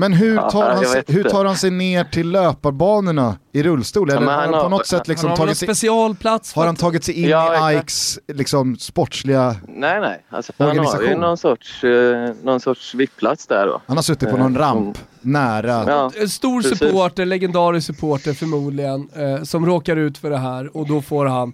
[0.00, 1.36] Men hur Ja, tar, han sig, hur inte.
[1.36, 4.10] han sig ner till löparbanorna i rullstol?
[4.10, 6.54] Eller men har han han på har- något sätt liksom tagit sig, specialplats.
[6.54, 7.76] har han tagit sig in Ja, i.
[7.76, 9.56] AIKs liksom, sportsliga...
[9.68, 10.24] Nej, nej.
[10.30, 13.80] Alltså, han har ju någon sorts, eh, någon sorts vippplats där då.
[13.86, 15.84] Han har suttit på någon Eh, ramp nära...
[15.88, 16.78] Ja, En stor Precis.
[16.78, 21.52] supporter, legendarisk supporter förmodligen, eh, som råkar ut för det här och då får han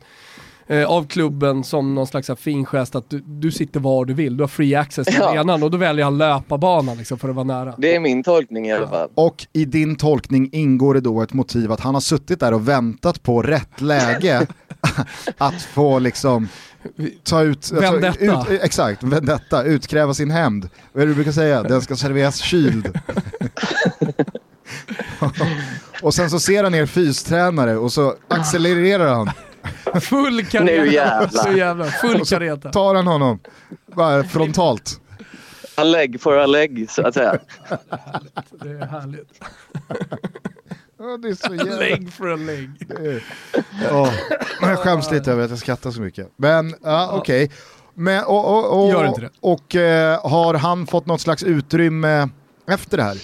[0.66, 4.36] eh, av klubben som någon slags fin gest att du, du sitter var du vill,
[4.36, 5.30] du har free access till Ja.
[5.30, 7.74] arenan och då väljer han löparbanan liksom för att vara nära.
[7.78, 9.08] det är min tolkning i alla fall.
[9.14, 12.68] Och i din tolkning ingår det då ett motiv att han har suttit där och
[12.68, 14.46] väntat på rätt läge
[15.38, 16.48] att få liksom
[17.22, 17.72] ta ut...
[17.72, 18.24] Vendetta.
[18.54, 20.68] ut exakt, vendetta, utkräva sin hämnd.
[20.92, 21.62] Vad är det du brukar säga?
[21.62, 23.00] Den ska serveras kyld.
[26.02, 29.30] och sen så ser han er fystränare och så accelererar han.
[29.94, 30.64] Full kareta.
[30.64, 31.28] Nu jävlar.
[31.28, 31.86] Så jävlar.
[31.86, 32.70] Full kareta.
[32.72, 33.38] Tar han honom
[33.86, 35.00] bara frontalt.
[35.74, 37.38] A leg for a leg, så att säga.
[38.50, 39.40] Det är härligt.
[41.22, 41.76] det är så jävla...
[41.76, 42.70] Lägg för en lägg.
[43.92, 44.10] Oh.
[44.60, 46.28] Jag skäms lite över att jag skrattar så mycket.
[46.36, 47.44] Men ja, okej.
[47.44, 47.56] Okay.
[47.94, 49.30] Men, och, och, och, Gör inte det.
[49.40, 52.28] Och eh, har han fått något slags utrymme
[52.68, 53.16] efter det här?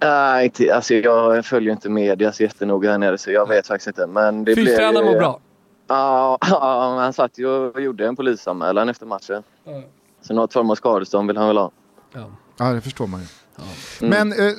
[0.00, 4.06] Nej, alltså jag följer inte media så jättenoga här nere så jag vet faktiskt inte.
[4.06, 5.40] Men det Fystränaren mår bra?
[5.90, 6.38] Ja,
[7.00, 9.42] han satt ju och gjorde en polisanmälan efter matchen.
[9.66, 9.82] Mm.
[10.20, 11.70] Så något form av skadestånd vill han väl ha.
[12.12, 13.26] Ja, ja det förstår man ju.
[13.56, 13.62] Ja.
[14.00, 14.54] Men, mm.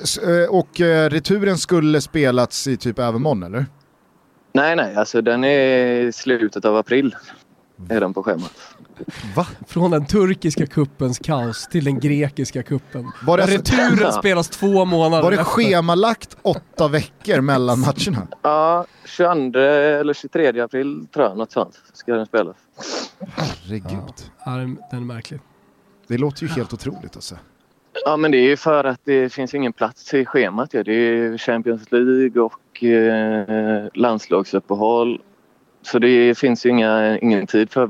[0.50, 0.80] och
[1.10, 3.66] returen skulle spelats i typ övermorgon eller?
[4.54, 7.16] Nej, nej, alltså den är i slutet av april.
[7.90, 8.54] Är den på schemat.
[9.36, 9.48] Va?
[9.68, 13.12] Från den turkiska kuppens kaos till den grekiska kuppen.
[13.24, 13.58] Var det alltså...
[13.58, 18.28] Returen spelas två månader Var det schemalagt åtta veckor mellan matcherna?
[18.42, 22.56] Ja, 22 eller 23 april tror jag, något sånt ska den spelas.
[23.36, 24.14] Herregud.
[24.46, 25.40] Ja, den är märklig.
[26.08, 27.36] Det låter ju helt otroligt alltså.
[28.06, 30.74] Ja, men det är ju för att det finns ingen plats i schemat.
[30.74, 30.84] Ja.
[30.84, 35.22] Det är Champions League och eh, landslagsuppehåll.
[35.82, 37.88] Så det finns ju inga, ingen tid för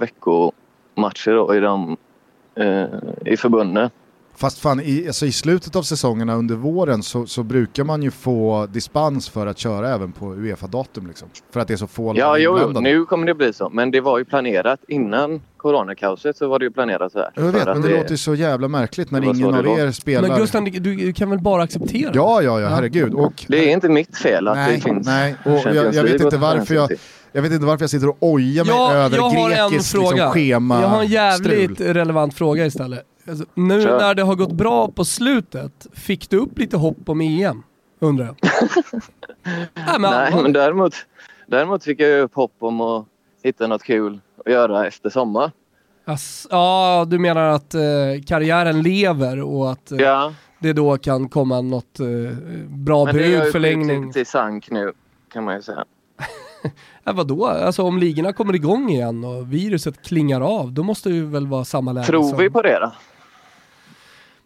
[0.95, 1.97] veckomatcher då i, de,
[2.55, 3.89] eh, i förbunden.
[4.35, 8.11] Fast fan, i, alltså i slutet av säsongerna under våren så, så, brukar man ju
[8.11, 11.07] få dispens för att köra även på Uefa-datum.
[11.07, 13.69] Liksom, för att det är så få Ja, jo, jo, nu kommer det bli så.
[13.69, 17.31] Men det var ju planerat innan coronakaoset så var det ju planerat så här.
[17.35, 20.27] Jag vet, men det, det låter ju så jävla märkligt när ingen av er spelar.
[20.27, 23.13] Men Gustav, du, du, kan väl bara acceptera Ja, ja, ja, herregud.
[23.13, 26.21] Och, det är inte mitt fel att nej, det finns Nej, och jag, jag vet
[26.21, 26.89] inte varför jag...
[27.31, 30.01] Jag vet inte varför jag sitter och ojar mig jag, över jag har grekisk en
[30.01, 31.93] liksom, schema Jag har en jävligt strul.
[31.93, 33.05] relevant fråga istället.
[33.29, 33.99] Alltså, nu Kör.
[33.99, 37.63] när det har gått bra på slutet, fick du upp lite hopp om EM?
[37.99, 38.35] Undrar jag.
[39.73, 40.93] Nej, men, Nej, men däremot,
[41.47, 43.05] däremot fick jag upp hopp om att
[43.43, 45.51] hitta något kul att göra efter sommar.
[46.05, 47.81] Ass, ja, du menar att eh,
[48.27, 50.33] karriären lever och att eh, ja.
[50.59, 52.07] det då kan komma något eh,
[52.67, 53.87] bra bud, förlängning?
[53.87, 54.93] Men det är ju till sank nu
[55.33, 55.85] kan man ju säga.
[57.03, 57.45] ja, vadå?
[57.45, 61.65] Alltså om ligorna kommer igång igen och viruset klingar av, då måste det väl vara
[61.65, 62.37] samma läge Tror som...
[62.37, 62.91] vi på det då?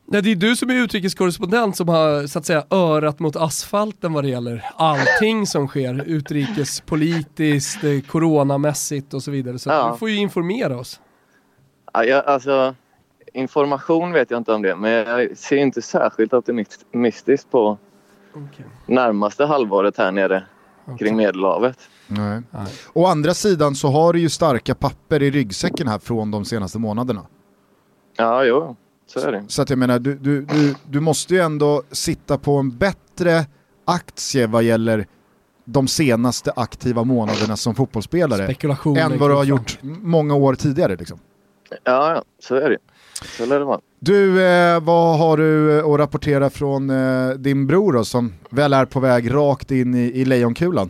[0.08, 4.14] Nej, det är du som är utrikeskorrespondent som har så att säga örat mot asfalten
[4.14, 9.60] vad det gäller allting som sker utrikespolitiskt, eh, coronamässigt och så vidare.
[9.60, 9.90] Så ja.
[9.92, 11.00] du får ju informera oss.
[11.94, 12.76] Ja, jag, alltså,
[13.34, 17.78] information vet jag inte om det, men jag ser inte särskilt optimistiskt på
[18.34, 18.66] okay.
[18.86, 20.44] närmaste halvåret här nere
[20.86, 20.98] okay.
[20.98, 21.90] kring Medelhavet.
[22.08, 22.42] Nej.
[22.52, 22.68] Nej.
[22.94, 26.80] Å andra sidan så har du ju starka papper i ryggsäcken här från de senaste
[26.80, 27.26] månaderna.
[28.18, 28.76] Ja, jo.
[29.08, 29.44] Så är det.
[29.48, 33.46] Så att jag menar, du, du, du, du måste ju ändå sitta på en bättre
[33.86, 35.08] aktie vad gäller
[35.66, 38.56] de senaste aktiva månaderna som fotbollsspelare
[38.98, 40.96] än vad du har gjort många år tidigare.
[40.96, 41.20] Liksom.
[41.70, 42.78] Ja, ja, så är det.
[43.38, 43.80] Så lär det vara.
[44.00, 48.86] Du, eh, vad har du att rapportera från eh, din bror då, som väl är
[48.86, 50.90] på väg rakt in i, i lejonkulan?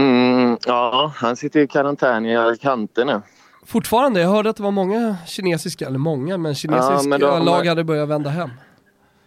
[0.00, 3.20] Mm, ja, han sitter i karantän i Alicante nu.
[3.66, 7.44] Fortfarande, jag hörde att det var många kinesiska, eller många, men kinesiska ja, men de,
[7.44, 8.50] lag hade börjat vända hem.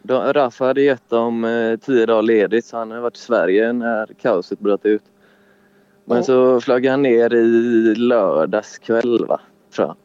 [0.01, 3.73] De, Rafa hade gett dem eh, tio dagar ledigt så han har varit i Sverige
[3.73, 5.03] när kaoset bröt ut.
[6.05, 6.23] Men oh.
[6.23, 9.39] så flög han ner i lördags kväll va,
[9.75, 9.95] tror jag.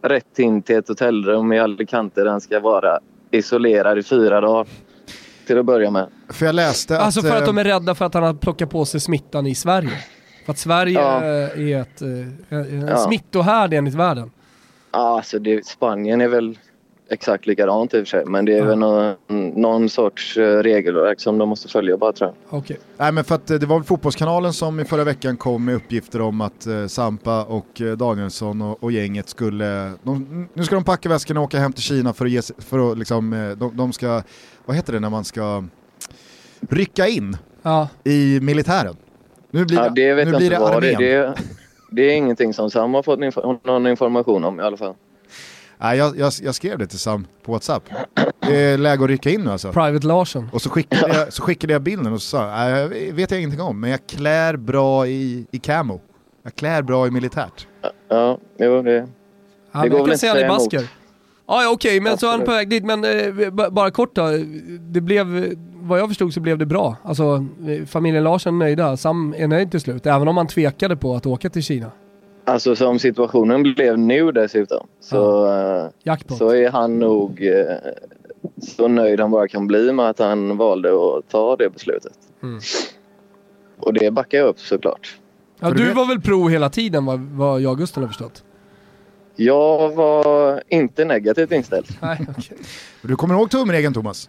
[0.02, 2.98] Rätt in till ett hotellrum i Alicante där han ska vara
[3.30, 4.66] isolerad i fyra dagar.
[5.46, 6.06] Till att börja med.
[6.28, 7.02] För jag läste att...
[7.02, 9.46] Alltså för att de är eh, rädda för att han har plockat på sig smittan
[9.46, 9.90] i Sverige?
[10.44, 11.22] För att Sverige ja.
[11.22, 12.96] är ett, eh, en ja.
[12.96, 14.30] smittohärd enligt världen.
[14.92, 16.58] Ja, alltså det, Spanien är väl
[17.10, 18.24] exakt likadant i och för sig.
[18.26, 18.64] Men det är ja.
[18.64, 19.14] väl någon,
[19.54, 22.58] någon sorts eh, regelverk som de måste följa bara tror jag.
[22.58, 22.76] Okay.
[22.96, 26.20] Nej men för att det var väl Fotbollskanalen som i förra veckan kom med uppgifter
[26.20, 31.08] om att eh, Sampa och Danielsson och, och, gänget skulle, de, nu ska de packa
[31.08, 34.22] väskorna och åka hem till Kina för att ge för att liksom, de, de ska,
[34.64, 35.64] vad heter det när man ska
[36.70, 37.88] rycka in ja.
[38.04, 38.96] i militären.
[39.50, 40.98] Nu blir, ja, det, vet nu blir det armén.
[40.98, 41.34] Det, det,
[41.90, 43.18] det, är ingenting som Sam har fått
[43.64, 44.94] någon information om i alla fall.
[45.78, 47.82] Nej, jag, jag, jag, skrev det till Sam på WhatsApp.
[48.40, 49.72] Det är läge att rycka in nu alltså.
[49.72, 50.48] Private Larsson.
[50.52, 53.60] Och så skickade, jag, så skickade jag bilden och så sa jag vet jag ingenting
[53.60, 56.00] om, men jag klär bra i, i camo.
[56.42, 57.66] Jag klär bra i militärt.
[58.08, 59.08] Ja, jo det,
[59.72, 60.72] ja, det går väl inte att säga emot.
[60.72, 62.20] Ja, ja okej, okay, men Absolut.
[62.20, 62.84] så är han på väg dit.
[62.84, 64.30] Men eh, bara kort då.
[64.78, 66.96] Det blev vad jag förstod så blev det bra.
[67.02, 67.46] Alltså
[67.86, 71.26] familjen Larsson är nöjda, Sam är nöjd till slut, även om han tvekade på att
[71.26, 71.90] åka till Kina.
[72.44, 75.46] Alltså som situationen blev nu dessutom så,
[76.02, 76.12] ja.
[76.12, 77.76] Eh, så är han nog eh,
[78.62, 82.18] så nöjd han bara kan bli med att han valde att ta det beslutet.
[82.42, 82.60] Mm.
[83.78, 85.16] Och det backar jag upp såklart.
[85.60, 88.44] Ja, du var väl pro hela tiden vad, vad jag och Gusten har förstått?
[89.36, 91.86] Jag var inte negativt inställd.
[92.02, 92.56] Nej, okay.
[93.02, 94.28] Du kommer ihåg tumregeln Thomas?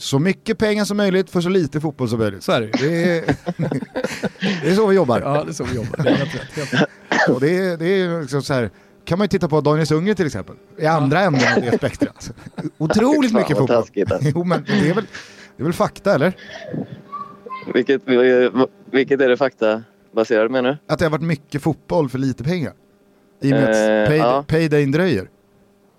[0.00, 2.42] Så mycket pengar som möjligt för så lite fotboll som möjligt.
[2.42, 3.24] Så är det Det är,
[4.62, 5.20] det är så vi jobbar.
[5.20, 5.96] Ja, det är så vi jobbar.
[6.04, 6.52] Det är helt rätt.
[6.56, 6.88] Helt rätt.
[7.28, 8.70] Och det är, det är liksom så här,
[9.04, 12.32] kan man ju titta på Daniel Sundgren till exempel, i andra änden av det spektrat.
[12.78, 13.82] Otroligt mycket fotboll.
[13.82, 14.28] taskigt, alltså.
[14.34, 15.04] Jo men det är väl,
[15.56, 16.32] det är väl fakta eller?
[17.74, 18.02] Vilket,
[18.92, 20.92] vilket är det faktabaserade menar du?
[20.92, 22.72] Att det har varit mycket fotboll för lite pengar.
[23.42, 24.44] I och med Eh, att pay, ja.
[24.48, 25.28] paydayn dröjer.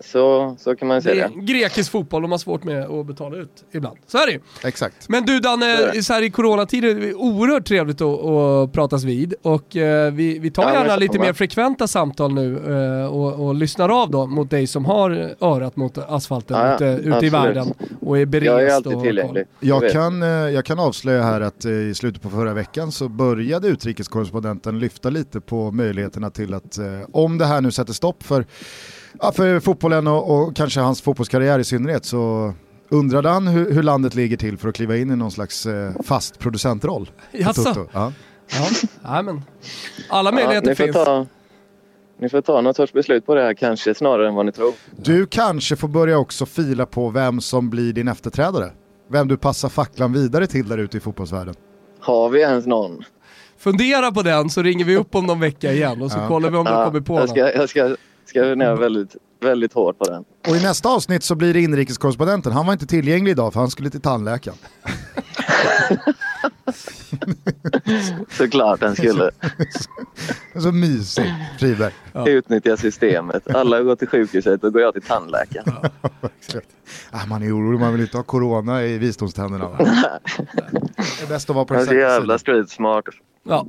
[0.03, 1.41] Så, så kan man Det säga är det.
[1.53, 3.97] grekisk fotboll, de har svårt med att betala ut ibland.
[4.07, 4.39] Så är det ju.
[4.63, 5.09] Exakt.
[5.09, 6.03] Men du Danne, det.
[6.03, 10.39] så här i coronatider, det är oerhört trevligt att, att pratas vid och eh, vi,
[10.39, 12.57] vi tar Ja, gärna lite mer frekventa samtal nu
[13.01, 16.85] eh, och, och lyssnar av då mot dig som har örat mot asfalten Ja, ute,
[17.09, 18.45] ute i världen och är berest.
[18.45, 19.45] Jag är alltid tillgänglig.
[19.59, 23.09] Jag kan, eh, jag kan avslöja här att eh, i slutet på förra veckan så
[23.09, 28.23] började utrikeskorrespondenten lyfta lite på möjligheterna till att eh, om det här nu sätter stopp
[28.23, 28.45] för,
[29.19, 32.53] ja, för fotbollen och, och kanske hans fotbollskarriär i synnerhet så
[32.89, 35.91] undrade han hur, hur landet ligger till för att kliva in i någon slags eh,
[36.03, 37.09] fast producentroll.
[37.31, 37.87] Jaså?
[37.93, 38.13] Ja.
[38.53, 38.67] Ja,
[39.11, 39.41] nej, men
[40.09, 40.95] alla Ja, möjligheter får finns.
[40.95, 41.25] ta,
[42.19, 44.73] ni får ta något sorts beslut på det här kanske snarare än vad ni tror.
[44.95, 48.71] Du kanske får börja också fila på vem som blir din efterträdare.
[49.11, 51.55] Vem du passar facklan vidare till där ute i fotbollsvärlden.
[51.99, 53.03] Har vi ens någon?
[53.57, 56.27] Fundera på den så ringer vi upp om någon vecka igen och så Ja.
[56.27, 57.95] kollar vi om du Ja, kommer på jag ska, jag ska,
[58.25, 60.23] ska ner väldigt, väldigt hårt på den.
[60.47, 62.51] Och i nästa avsnitt så blir det inrikeskorrespondenten.
[62.51, 64.57] Han var inte tillgänglig idag för han skulle till tandläkaren.
[68.29, 69.31] Såklart den skulle
[70.55, 71.93] Så mysig, Friberg.
[72.27, 73.55] utnyttja systemet.
[73.55, 75.73] Alla går till sjukhuset och går jag till tandläkaren.
[77.11, 79.67] Ah, man är orolig, man vill inte ha corona i visdomständerna.
[79.69, 79.77] Va?
[79.77, 82.39] Det är bäst att vara på Han den är så säkra jävla sidan.
[82.39, 83.05] street smart.
[83.43, 83.65] Ja.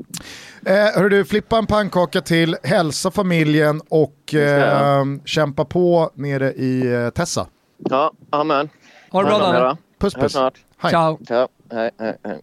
[0.66, 6.92] Eh, hör du, flippa en pannkaka till, hälsa familjen och eh, kämpa på nere i
[6.92, 7.46] eh, Tessa.
[7.78, 8.68] Ja, amen.
[9.10, 9.76] Ha det bra Danne.
[9.98, 10.32] Puss puss.
[10.32, 10.54] snart.
[10.78, 10.90] Hej.
[10.90, 11.18] Ciao.
[11.26, 11.48] Ciao.
[11.72, 12.40] Hej, hej, hej.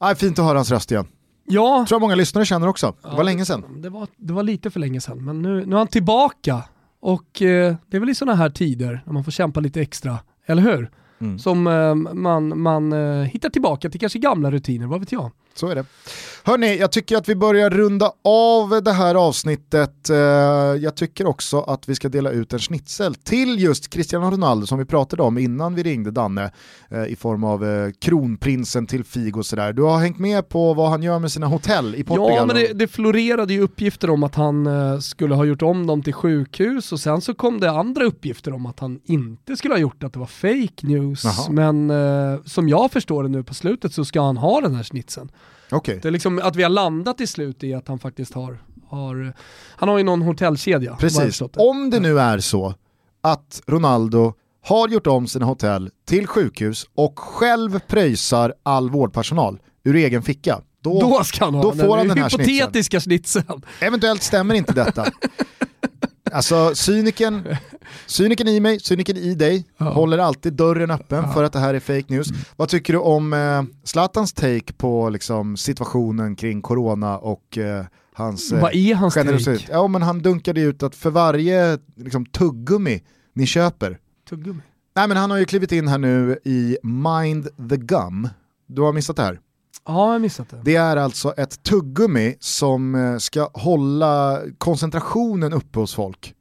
[0.00, 1.06] Ah, fint att höra hans röst igen.
[1.46, 2.94] Ja, tror jag många lyssnare känner också.
[3.02, 3.82] Det var Ja, länge sedan.
[3.82, 6.62] Det var, det var lite för länge sedan, men nu, nu är han tillbaka.
[7.00, 10.18] Och eh, det är väl i sådana här tider när man får kämpa lite extra,
[10.46, 10.90] eller hur?
[11.20, 11.38] Mm.
[11.38, 15.30] Som eh, man, man eh, hittar tillbaka till kanske gamla rutiner, vad vet jag?
[15.54, 15.84] Så är det.
[16.44, 20.10] Hörni, jag tycker att vi börjar runda av det här avsnittet.
[20.10, 20.16] Eh,
[20.80, 24.78] Jag tycker också att vi ska dela ut en schnitzel till just Cristiano Ronaldo som
[24.78, 26.50] vi pratade om innan vi ringde Danne
[26.90, 29.72] eh, i form av eh, kronprinsen till Figo och sådär.
[29.72, 32.32] Du har hängt med på vad han gör med sina hotell i Portugal.
[32.36, 34.68] Ja, men det, det florerade ju uppgifter om att han
[35.02, 38.66] skulle ha gjort om dem till sjukhus och sen så kom det andra uppgifter om
[38.66, 41.24] att han inte skulle ha gjort det, att det var fake news.
[41.24, 41.50] Jaha.
[41.50, 41.92] Men
[42.44, 45.30] som jag förstår det nu på slutet så ska han ha den här snitsen.
[45.70, 45.98] Okej.
[46.02, 49.34] Det är liksom att vi har landat till slut i att han faktiskt har, har
[49.76, 50.96] han har ju någon hotellkedja.
[50.96, 51.56] Precis, det.
[51.56, 52.74] om det nu är så
[53.20, 59.96] att Ronaldo har gjort om sina hotell till sjukhus och själv pröjsar all vårdpersonal ur
[59.96, 60.60] egen ficka.
[60.82, 63.62] Då, Då ska han ha då får han den här hypotetiska snitseln.
[63.80, 65.06] Eventuellt stämmer inte detta.
[66.32, 67.56] Alltså cyniken,
[68.06, 69.86] cyniken i mig, cyniken i dig, Ja.
[69.92, 72.28] håller alltid dörren öppen för att det här är fake news.
[72.56, 78.52] Vad tycker du om eh, Zlatans take på liksom, situationen kring corona och eh, hans
[78.52, 79.60] eh, Vad är hans generositet?
[79.60, 79.72] take?
[79.72, 83.02] Ja men han dunkade ut att för varje liksom, tuggummi
[83.34, 84.60] ni köper, Tuggummi.
[84.96, 88.28] nej men han har ju klivit in här nu i Mind the Gum,
[88.66, 89.40] du har missat det här.
[89.86, 90.60] Ja, jag missat det.
[90.64, 96.34] Det är alltså ett tuggummi som eh, ska hålla koncentrationen uppe hos folk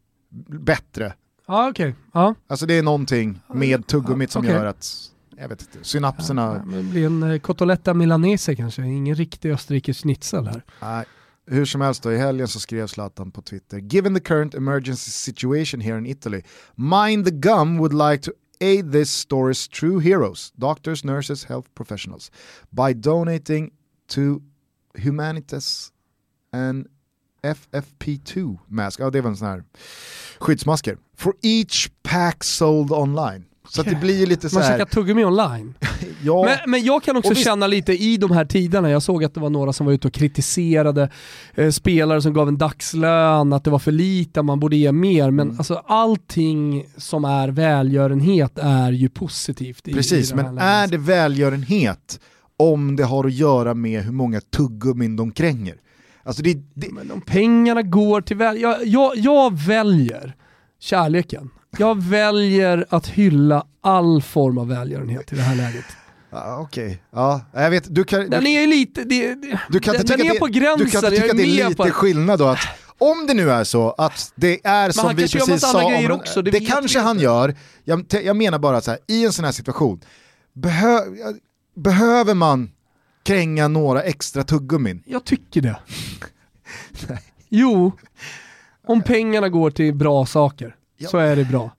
[0.50, 1.14] bättre.
[1.48, 1.96] Ja, okej.
[2.14, 2.36] Ja.
[2.48, 4.54] Alltså det är någonting med tuggummit som Okej.
[4.54, 4.96] gör att,
[5.38, 10.02] jag vet inte, synapserna, Ja, Det blir en eh, cotoletta milanese kanske, ingen riktig österrikisk
[10.02, 10.64] schnitzel här.
[10.82, 11.06] nej.
[11.52, 15.12] Hur som helst då, i helgen så skrev Zlatan på Twitter Given the current emergency
[15.12, 16.42] situation here in Italy,
[16.76, 18.32] Mind the Gum would like to
[18.62, 22.32] aid this story's true heroes, doctors, nurses, health professionals,
[22.70, 23.72] by donating
[24.08, 24.42] to
[24.94, 25.92] Humanitas
[26.54, 26.88] and
[27.44, 29.64] FFP2 mask, ja det var en sån här
[30.40, 33.46] skyddsmasker, for each pack sold online.
[33.70, 35.74] Så att det blir lite så Man här, käkar tuggummi online.
[36.24, 39.24] ja, Men, men jag kan också visst- känna lite i de här tiderna, jag såg
[39.24, 41.10] att det var några som var ute och kritiserade
[41.56, 45.32] eh, spelare som gav en dagslön, att det var för lite, man borde ge mer.
[45.32, 45.58] Men Mm.
[45.60, 49.88] alltså allting som är välgörenhet är ju positivt.
[49.88, 50.62] I, Precis, i men läget.
[50.70, 52.20] är det välgörenhet
[52.58, 55.76] om det har att göra med hur många tuggummin de kränger?
[56.24, 58.62] Alltså det, det, Men om pengarna går till väl...
[58.62, 60.36] Jag, jag, jag väljer
[60.80, 61.50] kärleken.
[61.78, 65.86] Jag väljer att hylla all form av välgörenhet i det här läget.
[66.30, 69.04] Ja, okej, ja, jag vet, du kan, Den du, är ju lite...
[69.04, 71.32] Det, det, du kan den, inte den tycka, är på gränsen, du kan inte tycka
[71.32, 72.60] är det är lite skillnad då att
[72.98, 76.52] om det nu är så att det är som vi precis sa, om, också, det,
[76.52, 80.02] det kanske han gör, jag, jag menar bara så här, i en sån här situation,
[80.54, 81.00] behö,
[81.76, 82.72] behöver man
[83.24, 85.04] kränga några extra tuggummin?
[85.06, 85.80] Jag tycker det.
[87.50, 87.92] jo,
[88.88, 91.10] om pengarna går till bra saker ja.
[91.10, 91.72] så är det bra.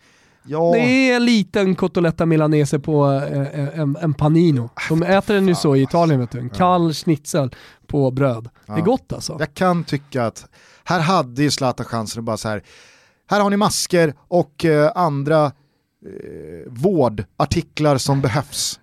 [0.51, 0.73] Ja.
[0.75, 4.71] Det är en liten cotoletta milanese på eh, en, en, panino.
[4.89, 6.39] De äter den ju så i Italien, vet du.
[6.39, 7.55] en kall schnitzel
[7.87, 8.49] på bröd.
[8.67, 9.37] Det är gott alltså.
[9.39, 10.47] Jag kan tycka att
[10.85, 12.63] här hade ju Zlatan chansen att bara så här,
[13.27, 15.53] här har ni masker och eh, andra eh,
[16.67, 18.81] vårdartiklar som behövs.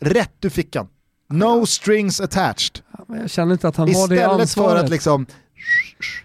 [0.00, 0.88] Rätt ur fickan.
[1.28, 2.80] No strings attached.
[2.98, 4.78] Ja, jag känner inte att han Istället har det ansvaret.
[4.78, 5.26] för att liksom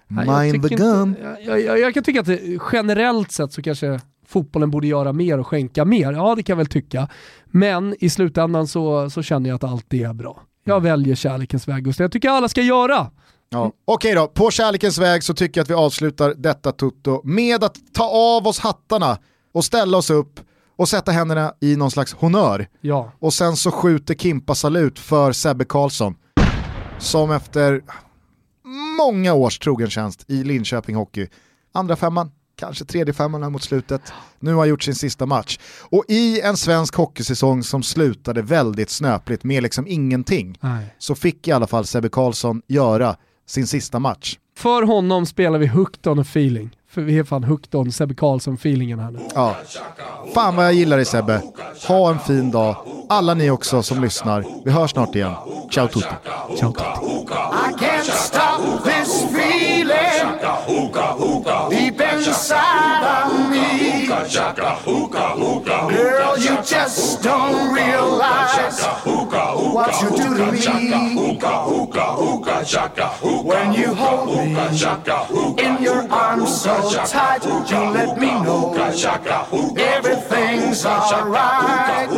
[0.07, 1.09] mind the gun.
[1.09, 3.99] Inte, jag, jag, jag, kan tycka att det, generellt sett så kanske
[4.31, 6.13] fotbollen borde göra mer och skänka mer.
[6.13, 7.07] Ja, det kan jag väl tycka.
[7.45, 10.41] Men i slutändan så, så känner jag att allt är bra.
[10.63, 10.91] Jag mm.
[10.91, 12.03] väljer kärlekens väg, Gustav.
[12.03, 13.11] Jag tycker alla ska göra.
[13.49, 13.71] Ja.
[13.85, 17.75] Okej då, på kärlekens väg så tycker jag att vi avslutar detta tutto med att
[17.93, 19.17] ta av oss hattarna
[19.51, 20.39] och ställa oss upp
[20.75, 22.67] och sätta händerna i någon slags honör.
[22.81, 23.11] Ja.
[23.19, 26.15] Och sen så skjuter Kimpa salut för Sebbe Karlsson.
[26.99, 27.81] Som efter
[28.97, 31.27] många års trogen tjänst i Linköping Hockey,
[31.73, 32.31] andra femman,
[32.61, 35.59] kanske tredje femman mot slutet, nu har gjort sin sista match.
[35.81, 40.95] Och i en svensk hockeysäsong som slutade väldigt snöpligt med liksom ingenting, Nej.
[40.97, 43.15] så fick i alla fall Sebbe Karlsson göra
[43.47, 44.37] sin sista match.
[44.57, 46.77] För honom spelar vi hooked on a feeling.
[46.89, 49.19] För vi är fan hooked on Sebbe Karlsson-feelingen här nu.
[49.35, 49.55] Ja.
[50.33, 51.41] Fan vad jag gillar dig Sebbe.
[51.87, 52.75] Ha en fin dag.
[53.09, 54.45] Alla ni också som lyssnar.
[54.65, 55.33] Vi hörs snart igen.
[55.71, 56.07] Ciao tutti.
[56.59, 56.85] Ciao tutti.
[60.71, 64.07] I can't stop this feeling deep inside of me.
[65.97, 68.81] Girl, you just don't realize
[69.73, 71.37] what you do to me.
[73.43, 74.55] When you hold me
[75.63, 78.73] in your arms so tight, you let me know
[79.77, 82.09] everything's alright.